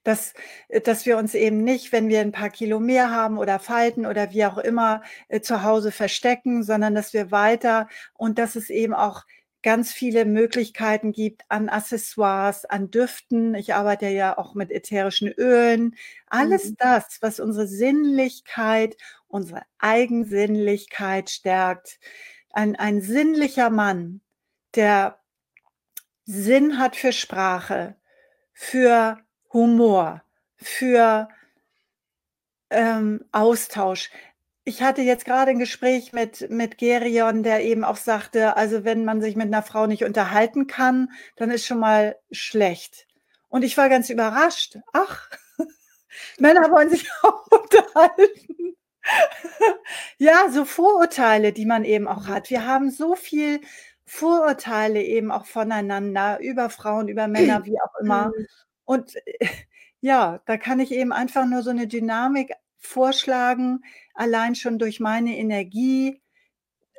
Dass, 0.07 0.35
äh, 0.69 0.81
dass 0.81 1.05
wir 1.05 1.19
uns 1.19 1.35
eben 1.35 1.64
nicht, 1.64 1.90
wenn 1.92 2.09
wir 2.09 2.21
ein 2.21 2.33
paar 2.33 2.51
Kilo 2.51 2.79
mehr 2.79 3.11
haben 3.11 3.38
oder 3.38 3.59
Falten 3.59 4.07
oder 4.07 4.33
wie 4.33 4.45
auch 4.45 4.59
immer 4.59 5.03
äh, 5.29 5.40
zu 5.40 5.62
Hause 5.64 5.90
verstecken, 5.90 6.62
sondern 6.62 6.95
dass 6.95 7.12
wir 7.12 7.31
weiter 7.33 7.88
und 8.14 8.38
dass 8.38 8.55
es 8.55 8.71
eben 8.71 8.95
auch 8.95 9.25
ganz 9.66 9.92
viele 9.92 10.27
Möglichkeiten 10.27 11.11
gibt 11.11 11.42
an 11.49 11.69
Accessoires, 11.69 12.66
an 12.66 12.92
Düften. 12.92 13.57
Ich 13.57 13.75
arbeite 13.75 14.07
ja 14.07 14.38
auch 14.38 14.55
mit 14.55 14.71
ätherischen 14.71 15.27
Ölen. 15.27 15.97
Alles 16.29 16.71
mhm. 16.71 16.77
das, 16.79 17.19
was 17.21 17.40
unsere 17.40 17.66
Sinnlichkeit, 17.66 18.97
unsere 19.27 19.62
Eigensinnlichkeit 19.79 21.31
stärkt. 21.31 21.99
Ein, 22.53 22.77
ein 22.77 23.01
sinnlicher 23.01 23.71
Mann, 23.71 24.21
der 24.77 25.19
Sinn 26.27 26.79
hat 26.79 26.95
für 26.95 27.12
Sprache, 27.12 27.97
für 28.53 29.19
Humor, 29.57 30.23
für 30.57 31.29
ähm, 32.69 33.25
Austausch. 33.33 34.11
Ich 34.64 34.83
hatte 34.83 35.01
jetzt 35.01 35.25
gerade 35.25 35.51
ein 35.51 35.59
Gespräch 35.59 36.12
mit, 36.12 36.51
mit 36.51 36.77
Gerion, 36.77 37.42
der 37.42 37.64
eben 37.64 37.83
auch 37.83 37.97
sagte, 37.97 38.59
also 38.59 38.85
wenn 38.85 39.07
man 39.07 39.23
sich 39.23 39.35
mit 39.35 39.47
einer 39.47 39.62
Frau 39.62 39.87
nicht 39.87 40.05
unterhalten 40.05 40.66
kann, 40.66 41.11
dann 41.37 41.51
ist 41.51 41.64
schon 41.64 41.79
mal 41.79 42.19
schlecht. 42.31 43.07
Und 43.49 43.62
ich 43.62 43.79
war 43.79 43.88
ganz 43.88 44.11
überrascht. 44.11 44.77
Ach, 44.92 45.31
Männer 46.38 46.71
wollen 46.71 46.90
sich 46.90 47.09
auch 47.23 47.47
unterhalten. 47.47 48.77
ja, 50.19 50.51
so 50.51 50.66
Vorurteile, 50.66 51.55
die 51.55 51.64
man 51.64 51.85
eben 51.87 52.09
auch 52.09 52.27
hat. 52.27 52.51
Wir 52.51 52.66
haben 52.66 52.90
so 52.90 53.14
viel 53.14 53.62
Vorurteile 54.05 55.03
eben 55.03 55.33
auch 55.33 55.47
voneinander, 55.47 56.40
über 56.40 56.69
Frauen, 56.69 57.09
über 57.09 57.27
Männer, 57.27 57.64
wie 57.64 57.81
auch 57.81 57.95
immer. 58.03 58.33
Und 58.87 59.14
ja, 60.03 60.40
da 60.46 60.59
kann 60.59 60.81
ich 60.81 60.92
eben 60.92 61.12
einfach 61.12 61.46
nur 61.46 61.62
so 61.62 61.70
eine 61.70 61.88
Dynamik 61.88 62.53
vorschlagen, 62.79 63.83
allein 64.14 64.55
schon 64.57 64.79
durch 64.79 65.01
meine 65.01 65.37
Energie 65.38 66.22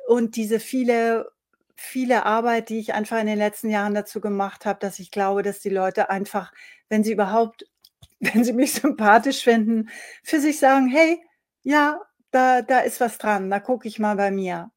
und 0.08 0.36
diese 0.36 0.60
viele 0.60 1.30
viele 1.76 2.26
Arbeit, 2.26 2.70
die 2.70 2.78
ich 2.80 2.94
einfach 2.94 3.20
in 3.20 3.26
den 3.28 3.38
letzten 3.38 3.70
Jahren 3.70 3.94
dazu 3.94 4.20
gemacht 4.20 4.66
habe, 4.66 4.80
dass 4.80 4.98
ich 4.98 5.10
glaube, 5.12 5.42
dass 5.44 5.60
die 5.60 5.68
Leute 5.70 6.10
einfach, 6.10 6.52
wenn 6.88 7.04
sie 7.04 7.12
überhaupt 7.12 7.66
wenn 8.20 8.44
sie 8.44 8.52
mich 8.54 8.74
sympathisch 8.74 9.44
finden, 9.44 9.90
für 10.24 10.40
sich 10.40 10.58
sagen: 10.60 10.88
„Hey, 10.88 11.20
ja, 11.64 12.00
da 12.32 12.62
da 12.62 12.80
ist 12.80 13.00
was 13.00 13.18
dran, 13.18 13.50
da 13.50 13.60
gucke 13.60 13.88
ich 13.88 13.98
mal 14.00 14.16
bei 14.16 14.30
mir.“ 14.32 14.70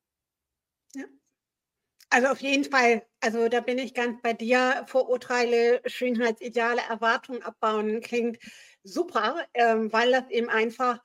Also 2.11 2.27
auf 2.27 2.41
jeden 2.41 2.65
Fall, 2.65 3.03
also 3.21 3.47
da 3.49 3.61
bin 3.61 3.77
ich 3.79 3.93
ganz 3.93 4.21
bei 4.21 4.33
dir. 4.33 4.83
Vorurteile, 4.87 5.81
Schönheitsideale, 5.85 6.81
Erwartungen 6.89 7.41
abbauen 7.41 8.01
klingt 8.01 8.37
super, 8.83 9.37
ähm, 9.53 9.91
weil 9.93 10.11
das 10.11 10.29
eben 10.29 10.49
einfach 10.49 10.99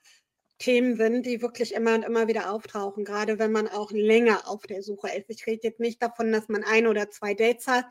Themen 0.59 0.97
sind, 0.97 1.25
die 1.25 1.41
wirklich 1.41 1.73
immer 1.75 1.95
und 1.95 2.03
immer 2.03 2.27
wieder 2.27 2.51
auftauchen, 2.51 3.05
gerade 3.05 3.39
wenn 3.39 3.51
man 3.51 3.67
auch 3.69 3.91
länger 3.91 4.47
auf 4.47 4.63
der 4.63 4.83
Suche 4.83 5.09
ist. 5.15 5.29
Ich 5.29 5.47
rede 5.47 5.61
jetzt 5.67 5.79
nicht 5.79 6.01
davon, 6.01 6.31
dass 6.31 6.49
man 6.49 6.63
ein 6.63 6.87
oder 6.87 7.09
zwei 7.11 7.33
Dates 7.35 7.67
hat, 7.67 7.85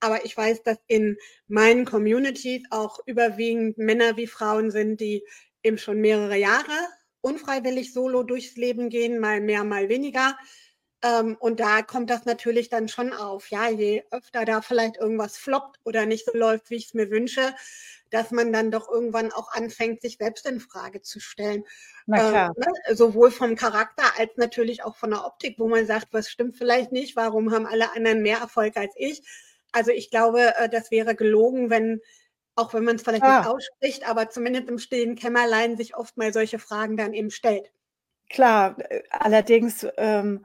aber 0.00 0.24
ich 0.24 0.36
weiß, 0.36 0.62
dass 0.64 0.78
in 0.88 1.16
meinen 1.48 1.84
Communities 1.84 2.62
auch 2.70 2.98
überwiegend 3.06 3.78
Männer 3.78 4.16
wie 4.16 4.26
Frauen 4.26 4.70
sind, 4.70 5.00
die 5.00 5.24
eben 5.62 5.78
schon 5.78 6.00
mehrere 6.00 6.36
Jahre 6.36 6.72
unfreiwillig 7.20 7.92
solo 7.92 8.22
durchs 8.22 8.56
Leben 8.56 8.88
gehen, 8.90 9.18
mal 9.18 9.40
mehr, 9.40 9.64
mal 9.64 9.88
weniger. 9.88 10.36
Ähm, 11.02 11.36
und 11.38 11.60
da 11.60 11.82
kommt 11.82 12.10
das 12.10 12.24
natürlich 12.24 12.70
dann 12.70 12.88
schon 12.88 13.12
auf. 13.12 13.50
Ja, 13.50 13.68
je 13.68 14.02
öfter 14.10 14.44
da 14.44 14.60
vielleicht 14.62 14.96
irgendwas 14.96 15.38
floppt 15.38 15.78
oder 15.84 16.06
nicht 16.06 16.26
so 16.26 16.36
läuft, 16.36 16.70
wie 16.70 16.76
ich 16.76 16.86
es 16.86 16.94
mir 16.94 17.10
wünsche, 17.10 17.54
dass 18.10 18.30
man 18.32 18.52
dann 18.52 18.70
doch 18.70 18.90
irgendwann 18.90 19.30
auch 19.32 19.52
anfängt, 19.52 20.02
sich 20.02 20.16
selbst 20.18 20.46
in 20.46 20.60
Frage 20.60 21.00
zu 21.02 21.20
stellen. 21.20 21.64
Na 22.06 22.18
klar. 22.18 22.54
Ähm, 22.56 22.64
ne? 22.88 22.96
Sowohl 22.96 23.30
vom 23.30 23.54
Charakter 23.54 24.04
als 24.18 24.32
natürlich 24.36 24.82
auch 24.82 24.96
von 24.96 25.10
der 25.10 25.24
Optik, 25.24 25.58
wo 25.58 25.68
man 25.68 25.86
sagt, 25.86 26.08
was 26.10 26.28
stimmt 26.28 26.56
vielleicht 26.56 26.90
nicht, 26.90 27.14
warum 27.14 27.52
haben 27.52 27.66
alle 27.66 27.92
anderen 27.94 28.22
mehr 28.22 28.38
Erfolg 28.38 28.76
als 28.76 28.94
ich? 28.96 29.22
Also 29.70 29.92
ich 29.92 30.10
glaube, 30.10 30.56
äh, 30.56 30.68
das 30.68 30.90
wäre 30.90 31.14
gelogen, 31.14 31.70
wenn, 31.70 32.00
auch 32.56 32.74
wenn 32.74 32.84
man 32.84 32.96
es 32.96 33.02
vielleicht 33.02 33.22
ah. 33.22 33.38
nicht 33.38 33.48
ausspricht, 33.48 34.08
aber 34.08 34.30
zumindest 34.30 34.68
im 34.68 34.78
stillen 34.78 35.14
Kämmerlein 35.14 35.76
sich 35.76 35.96
oft 35.96 36.16
mal 36.16 36.32
solche 36.32 36.58
Fragen 36.58 36.96
dann 36.96 37.12
eben 37.12 37.30
stellt. 37.30 37.70
Klar, 38.30 38.76
äh, 38.90 39.02
allerdings 39.10 39.86
ähm, 39.96 40.44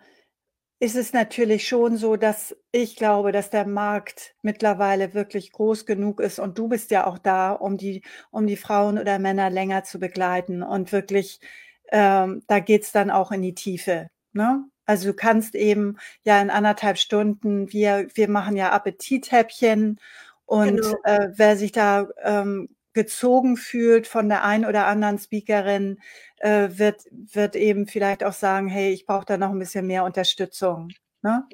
ist 0.84 0.98
es 0.98 1.14
natürlich 1.14 1.66
schon 1.66 1.96
so, 1.96 2.18
dass 2.18 2.58
ich 2.74 2.98
glaube, 2.98 3.32
dass 3.32 3.50
der 3.50 3.66
Markt 3.66 4.36
mittlerweile 4.42 5.14
wirklich 5.14 5.54
groß 5.54 5.86
genug 5.86 6.20
ist 6.20 6.40
und 6.40 6.58
du 6.58 6.68
bist 6.68 6.92
ja 6.92 7.08
auch 7.08 7.18
da, 7.18 7.54
um 7.54 7.78
die, 7.78 8.02
um 8.32 8.48
die 8.48 8.58
Frauen 8.58 9.00
oder 9.00 9.18
Männer 9.18 9.50
länger 9.50 9.86
zu 9.86 9.98
begleiten 9.98 10.62
und 10.62 10.92
wirklich, 10.92 11.40
ähm, 11.90 12.44
da 12.48 12.60
geht's 12.60 12.92
dann 12.92 13.12
auch 13.12 13.32
in 13.32 13.42
die 13.42 13.56
Tiefe. 13.56 14.10
Ne? 14.34 14.66
Also 14.86 15.12
du 15.12 15.14
kannst 15.14 15.56
eben 15.56 16.00
ja 16.26 16.42
in 16.42 16.50
anderthalb 16.50 16.98
Stunden, 16.98 17.72
wir, 17.72 18.10
wir 18.14 18.30
machen 18.30 18.58
ja 18.58 18.74
Appetithäppchen 18.74 20.02
und 20.46 20.82
genau. 20.82 20.98
äh, 21.06 21.30
wer 21.34 21.56
sich 21.56 21.72
da 21.72 22.10
ähm, 22.22 22.68
gezogen 22.94 23.58
fühlt 23.58 24.08
von 24.08 24.30
der 24.30 24.44
einen 24.44 24.66
oder 24.66 24.88
anderen 24.88 25.18
Speakerin, 25.18 26.00
äh, 26.38 26.70
wird, 26.74 27.04
wird 27.12 27.56
eben 27.56 27.88
vielleicht 27.88 28.24
auch 28.24 28.34
sagen, 28.34 28.68
hey, 28.68 28.92
ich 28.92 29.06
brauche 29.06 29.26
da 29.26 29.38
noch 29.38 29.52
ein 29.52 29.60
bisschen 29.60 29.88
mehr 29.88 30.04
Unterstützung. 30.04 30.90
Ne? 31.22 31.48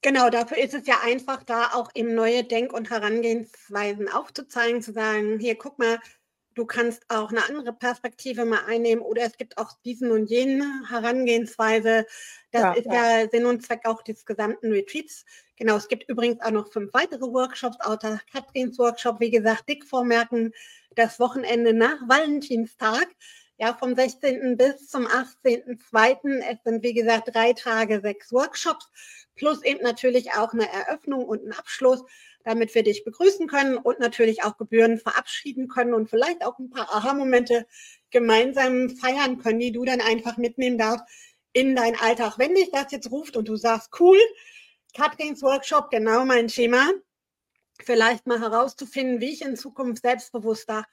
Genau, 0.00 0.30
dafür 0.30 0.58
ist 0.58 0.74
es 0.74 0.86
ja 0.86 0.96
einfach, 1.04 1.44
da 1.44 1.70
auch 1.74 1.90
eben 1.94 2.14
neue 2.14 2.42
Denk- 2.42 2.72
und 2.72 2.90
Herangehensweisen 2.90 4.08
aufzuzeigen, 4.08 4.82
zu 4.82 4.92
sagen, 4.92 5.38
hier, 5.38 5.56
guck 5.56 5.78
mal, 5.78 5.98
du 6.54 6.66
kannst 6.66 7.04
auch 7.08 7.30
eine 7.30 7.44
andere 7.44 7.72
Perspektive 7.72 8.44
mal 8.44 8.64
einnehmen 8.66 9.02
oder 9.02 9.22
es 9.22 9.36
gibt 9.36 9.58
auch 9.58 9.72
diesen 9.84 10.10
und 10.10 10.30
jenen 10.30 10.88
Herangehensweise. 10.88 12.06
Das 12.50 12.62
ja, 12.62 12.72
ist 12.72 12.86
ja. 12.86 13.20
ja 13.20 13.28
Sinn 13.28 13.46
und 13.46 13.64
Zweck 13.64 13.82
auch 13.84 14.02
des 14.02 14.24
gesamten 14.24 14.72
Retreats. 14.72 15.24
Genau, 15.56 15.76
es 15.76 15.88
gibt 15.88 16.08
übrigens 16.08 16.40
auch 16.40 16.50
noch 16.50 16.72
fünf 16.72 16.92
weitere 16.92 17.22
Workshops, 17.22 17.78
außer 17.80 18.20
Katrins 18.32 18.78
Workshop, 18.78 19.20
wie 19.20 19.30
gesagt, 19.30 19.68
dick 19.68 19.84
vormerken, 19.84 20.52
das 20.96 21.20
Wochenende 21.20 21.72
nach 21.72 21.96
Valentinstag, 22.08 23.06
ja, 23.58 23.74
vom 23.74 23.94
16. 23.94 24.56
bis 24.56 24.88
zum 24.88 25.06
18.02. 25.06 26.40
Es 26.40 26.58
sind, 26.64 26.82
wie 26.82 26.94
gesagt, 26.94 27.34
drei 27.34 27.52
Tage, 27.52 28.00
sechs 28.00 28.32
Workshops, 28.32 28.90
plus 29.36 29.62
eben 29.62 29.82
natürlich 29.82 30.32
auch 30.32 30.52
eine 30.52 30.68
Eröffnung 30.72 31.24
und 31.24 31.46
ein 31.46 31.52
Abschluss 31.52 32.02
damit 32.44 32.74
wir 32.74 32.82
dich 32.82 33.04
begrüßen 33.04 33.46
können 33.46 33.76
und 33.76 33.98
natürlich 33.98 34.42
auch 34.44 34.56
Gebühren 34.56 34.98
verabschieden 34.98 35.68
können 35.68 35.94
und 35.94 36.10
vielleicht 36.10 36.44
auch 36.44 36.58
ein 36.58 36.70
paar 36.70 36.92
Aha-Momente 36.94 37.66
gemeinsam 38.10 38.90
feiern 38.90 39.38
können, 39.38 39.60
die 39.60 39.72
du 39.72 39.84
dann 39.84 40.00
einfach 40.00 40.36
mitnehmen 40.36 40.78
darfst 40.78 41.04
in 41.52 41.76
dein 41.76 41.98
Alltag. 41.98 42.38
Wenn 42.38 42.54
dich 42.54 42.70
das 42.70 42.92
jetzt 42.92 43.10
ruft 43.10 43.36
und 43.36 43.48
du 43.48 43.56
sagst, 43.56 43.90
cool, 44.00 44.18
Katrins 44.94 45.42
Workshop, 45.42 45.90
genau 45.90 46.24
mein 46.24 46.48
Schema, 46.48 46.90
vielleicht 47.82 48.26
mal 48.26 48.40
herauszufinden, 48.40 49.20
wie 49.20 49.32
ich 49.32 49.42
in 49.42 49.56
Zukunft 49.56 50.02
selbstbewusster 50.02 50.86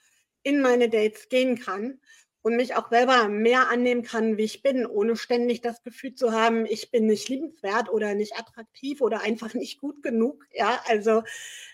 in 0.43 0.61
meine 0.61 0.89
Dates 0.89 1.29
gehen 1.29 1.59
kann 1.59 1.99
und 2.41 2.55
mich 2.55 2.75
auch 2.75 2.89
selber 2.89 3.27
mehr 3.27 3.69
annehmen 3.69 4.03
kann, 4.03 4.37
wie 4.37 4.43
ich 4.43 4.61
bin, 4.61 4.85
ohne 4.85 5.15
ständig 5.15 5.61
das 5.61 5.83
Gefühl 5.83 6.15
zu 6.15 6.31
haben, 6.31 6.65
ich 6.65 6.89
bin 6.89 7.05
nicht 7.05 7.27
liebenswert 7.27 7.89
oder 7.89 8.15
nicht 8.15 8.37
attraktiv 8.39 9.01
oder 9.01 9.21
einfach 9.21 9.53
nicht 9.53 9.79
gut 9.79 10.01
genug. 10.01 10.45
Ja, 10.53 10.81
also 10.87 11.23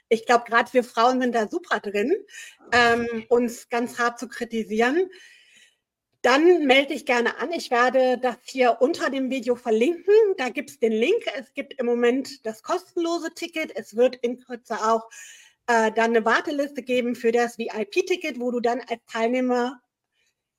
ich 0.10 0.25
glaube, 0.25 0.45
gerade 0.47 0.73
wir 0.73 0.84
Frauen 0.84 1.21
sind 1.21 1.36
da 1.36 1.47
super 1.47 1.80
drin, 1.80 2.13
ähm, 2.71 3.25
uns 3.30 3.69
ganz 3.69 3.99
hart 3.99 4.19
zu 4.19 4.28
kritisieren. 4.28 5.10
Dann 6.23 6.65
melde 6.65 6.93
dich 6.93 7.06
gerne 7.06 7.38
an. 7.38 7.51
Ich 7.51 7.69
werde 7.69 8.17
das 8.17 8.38
hier 8.45 8.78
unter 8.80 9.12
dem 9.12 9.30
Video 9.30 9.56
verlinken. 9.56 10.13
Da 10.38 10.49
gibt 10.49 10.71
es 10.71 10.80
den 10.80 10.91
Link. 10.91 11.23
Es 11.38 11.54
gibt 11.54 11.80
im 11.80 11.86
Moment 11.86 12.43
das 12.47 12.63
kostenlose 12.63 13.32
Ticket. 13.36 13.75
Es 13.75 13.95
wird 13.95 14.15
in 14.15 14.39
Kürze 14.39 14.73
auch 14.73 15.08
äh, 15.67 15.91
dann 15.91 16.15
eine 16.15 16.25
Warteliste 16.25 16.82
geben 16.82 17.15
für 17.15 17.32
das 17.32 17.60
VIP-Ticket, 17.60 18.39
wo 18.39 18.49
du 18.49 18.60
dann 18.60 18.82
als 18.82 19.06
Teilnehmer 19.06 19.80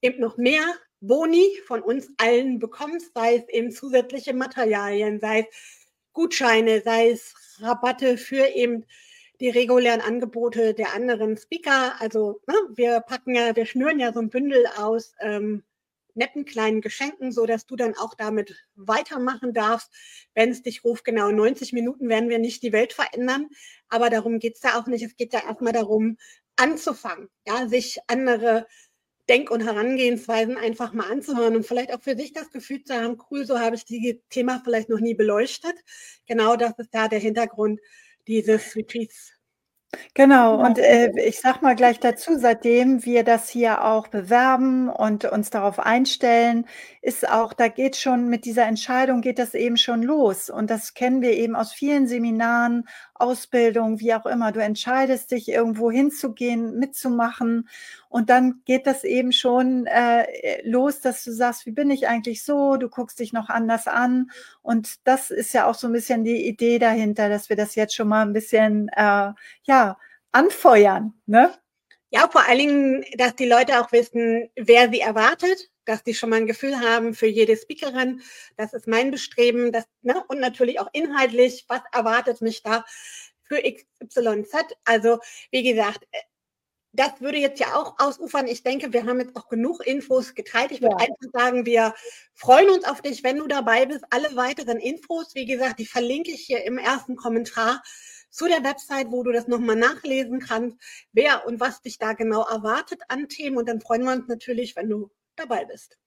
eben 0.03 0.21
noch 0.21 0.37
mehr 0.37 0.65
Boni 1.01 1.51
von 1.67 1.83
uns 1.83 2.09
allen 2.17 2.59
bekommst, 2.59 3.13
sei 3.15 3.37
es 3.37 3.49
eben 3.49 3.71
zusätzliche 3.71 4.35
Materialien, 4.35 5.21
sei 5.21 5.41
es 5.41 5.47
Gutscheine, 6.13 6.81
sei 6.83 7.11
es 7.11 7.35
Rabatte 7.61 8.17
für 8.17 8.47
eben 8.49 8.85
die 9.41 9.51
regulären 9.51 10.01
Angebote 10.01 10.75
der 10.75 10.95
anderen 10.95 11.37
Speaker. 11.37 12.01
Also 12.01 12.41
ne, 12.47 12.55
wir 12.75 13.01
packen 13.01 13.35
ja, 13.35 13.55
wir 13.55 13.67
schnüren 13.67 14.01
ja 14.01 14.13
so 14.13 14.21
ein 14.21 14.31
Bündel 14.31 14.67
aus 14.79 15.13
ähm, 15.21 15.63
netten 16.15 16.47
kleinen 16.47 16.81
Geschenken, 16.81 17.31
so 17.31 17.47
dass 17.47 17.67
du 17.67 17.77
dann 17.77 17.95
auch 17.97 18.15
damit 18.15 18.67
weitermachen 18.75 19.53
darfst, 19.53 19.93
wenn 20.35 20.51
es 20.51 20.63
dich 20.63 20.85
ruft. 20.85 21.05
Genau 21.05 21.31
90 21.31 21.73
Minuten 21.73 22.09
werden 22.09 22.31
wir 22.31 22.39
nicht 22.39 22.63
die 22.63 22.73
Welt 22.73 22.93
verändern, 22.95 23.49
aber 23.89 24.09
darum 24.11 24.39
geht 24.39 24.57
es 24.57 24.63
ja 24.63 24.81
auch 24.81 24.87
nicht. 24.87 25.05
Es 25.05 25.17
geht 25.17 25.35
ja 25.35 25.45
erstmal 25.47 25.75
darum, 25.75 26.17
anzufangen, 26.57 27.29
ja, 27.47 27.69
sich 27.69 27.99
andere 28.07 28.67
Denk- 29.29 29.51
und 29.51 29.65
Herangehensweisen 29.65 30.57
einfach 30.57 30.93
mal 30.93 31.11
anzuhören 31.11 31.57
und 31.57 31.67
vielleicht 31.67 31.93
auch 31.93 32.01
für 32.01 32.17
sich 32.17 32.33
das 32.33 32.51
Gefühl 32.51 32.83
zu 32.85 32.95
haben, 32.95 33.19
cool, 33.31 33.45
so 33.45 33.59
habe 33.59 33.77
ich 33.77 33.85
dieses 33.85 34.17
Thema 34.31 34.61
vielleicht 34.65 34.89
noch 34.89 35.01
nie 35.01 35.15
beleuchtet. 35.15 35.75
Genau 36.27 36.57
das 36.57 36.73
ist 36.79 36.95
da 36.95 37.09
der 37.09 37.19
Hintergrund 37.19 37.81
dieses 38.27 38.77
Retreats. 38.77 39.37
Genau, 40.15 40.61
und 40.65 40.79
äh, 40.79 41.13
ich 41.27 41.41
sag 41.41 41.63
mal 41.63 41.77
gleich 41.77 42.01
dazu, 42.01 42.37
seitdem 42.37 43.05
wir 43.05 43.23
das 43.23 43.49
hier 43.49 43.85
auch 43.85 44.09
bewerben 44.09 44.89
und 44.89 45.25
uns 45.25 45.51
darauf 45.51 45.79
einstellen, 45.79 46.67
ist 47.03 47.29
auch, 47.29 47.53
da 47.53 47.69
geht 47.69 47.97
schon 47.97 48.29
mit 48.29 48.45
dieser 48.45 48.67
Entscheidung 48.67 49.21
geht 49.21 49.39
das 49.39 49.55
eben 49.55 49.77
schon 49.77 50.03
los. 50.03 50.51
Und 50.51 50.71
das 50.71 50.95
kennen 50.95 51.23
wir 51.23 51.33
eben 51.33 51.55
aus 51.57 51.73
vielen 51.73 52.09
Seminaren, 52.09 52.89
Ausbildung, 53.21 54.01
wie 54.01 54.15
auch 54.15 54.27
immer. 54.27 54.53
Du 54.53 54.61
entscheidest 54.61 55.31
dich, 55.31 55.49
irgendwo 55.49 55.91
hinzugehen, 55.91 56.79
mitzumachen. 56.79 57.69
Und 58.09 58.31
dann 58.31 58.63
geht 58.65 58.87
das 58.87 59.05
eben 59.05 59.33
schon 59.33 59.87
äh, 59.87 60.63
los, 60.69 61.01
dass 61.01 61.25
du 61.25 61.33
sagst, 61.33 61.67
wie 61.67 61.73
bin 61.73 61.91
ich 61.91 62.09
eigentlich 62.09 62.45
so? 62.45 62.77
Du 62.77 62.89
guckst 62.89 63.19
dich 63.19 63.33
noch 63.33 63.49
anders 63.49 63.87
an. 63.87 64.31
Und 64.63 65.07
das 65.07 65.31
ist 65.31 65.53
ja 65.53 65.67
auch 65.67 65.75
so 65.75 65.87
ein 65.87 65.93
bisschen 65.93 66.25
die 66.25 66.47
Idee 66.47 66.79
dahinter, 66.79 67.29
dass 67.29 67.49
wir 67.49 67.57
das 67.57 67.75
jetzt 67.75 67.95
schon 67.95 68.09
mal 68.09 68.23
ein 68.23 68.33
bisschen, 68.33 68.89
äh, 68.89 69.33
ja, 69.65 69.97
anfeuern, 70.33 71.15
ne? 71.27 71.51
Ja, 72.11 72.29
vor 72.31 72.47
allen 72.47 72.59
Dingen, 72.59 73.05
dass 73.17 73.35
die 73.37 73.49
Leute 73.49 73.81
auch 73.81 73.91
wissen, 73.93 74.49
wer 74.55 74.91
sie 74.91 75.01
erwartet, 75.01 75.71
dass 75.87 76.03
die 76.03 76.15
schon 76.15 76.31
mal 76.31 76.37
ein 76.37 76.47
Gefühl 76.47 76.79
haben 76.81 77.15
für 77.15 77.27
jede 77.27 77.57
Speakerin. 77.57 78.21
Das 78.57 78.73
ist 78.73 78.87
mein 78.87 79.11
Bestreben. 79.11 79.73
Das, 79.73 79.85
ne? 80.03 80.23
Und 80.29 80.41
natürlich 80.41 80.81
auch 80.81 80.91
inhaltlich, 80.93 81.65
was 81.69 81.81
erwartet 81.93 82.41
mich 82.41 82.63
da 82.63 82.85
für 83.45 83.63
XYZ. 83.63 84.77
Also, 84.85 85.21
wie 85.51 85.63
gesagt, 85.63 86.07
äh, 86.13 86.19
das 86.97 87.21
würde 87.21 87.39
jetzt 87.39 87.61
ja 87.61 87.75
auch 87.75 87.97
ausufern. 87.99 88.47
Ich 88.47 88.63
denke, 88.63 88.93
wir 88.93 89.05
haben 89.05 89.21
jetzt 89.21 89.37
auch 89.37 89.49
genug 89.49 89.87
Infos 89.87 90.35
geteilt. 90.35 90.73
Ich 90.73 90.81
würde 90.81 90.97
ja. 90.99 91.07
einfach 91.07 91.31
sagen, 91.33 91.67
wir 91.67 91.95
freuen 92.35 92.71
uns 92.71 92.85
auf 92.85 93.03
dich, 93.03 93.23
wenn 93.23 93.37
du 93.37 93.47
dabei 93.47 93.87
bist. 93.87 94.05
Alle 94.11 94.35
weiteren 94.35 94.79
Infos, 94.79 95.35
wie 95.35 95.45
gesagt, 95.45 95.79
die 95.79 95.87
verlinke 95.87 96.31
ich 96.31 96.43
hier 96.43 96.65
im 96.65 96.79
ersten 96.79 97.17
Kommentar 97.17 97.83
zu 98.31 98.47
der 98.47 98.65
Website, 98.65 99.11
wo 99.11 99.23
du 99.23 99.33
das 99.33 99.47
nochmal 99.47 99.77
nachlesen 99.77 100.41
kannst, 100.41 100.77
wer 101.13 101.47
und 101.47 101.61
was 101.61 101.83
dich 101.83 101.99
da 101.99 102.15
genau 102.15 102.43
erwartet 102.43 103.03
an 103.09 103.29
Themen. 103.29 103.59
Und 103.59 103.69
dann 103.69 103.81
freuen 103.81 104.05
wir 104.05 104.13
uns 104.13 104.29
natürlich, 104.29 104.75
wenn 104.77 104.89
du 104.89 105.11
dabei 105.37 105.65
bist. 105.65 105.99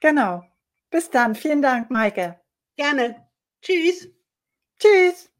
Genau. 0.00 0.42
Bis 0.90 1.10
dann. 1.10 1.34
Vielen 1.34 1.62
Dank, 1.62 1.90
Maike. 1.90 2.40
Gerne. 2.76 3.28
Tschüss. 3.62 4.08
Tschüss. 4.78 5.30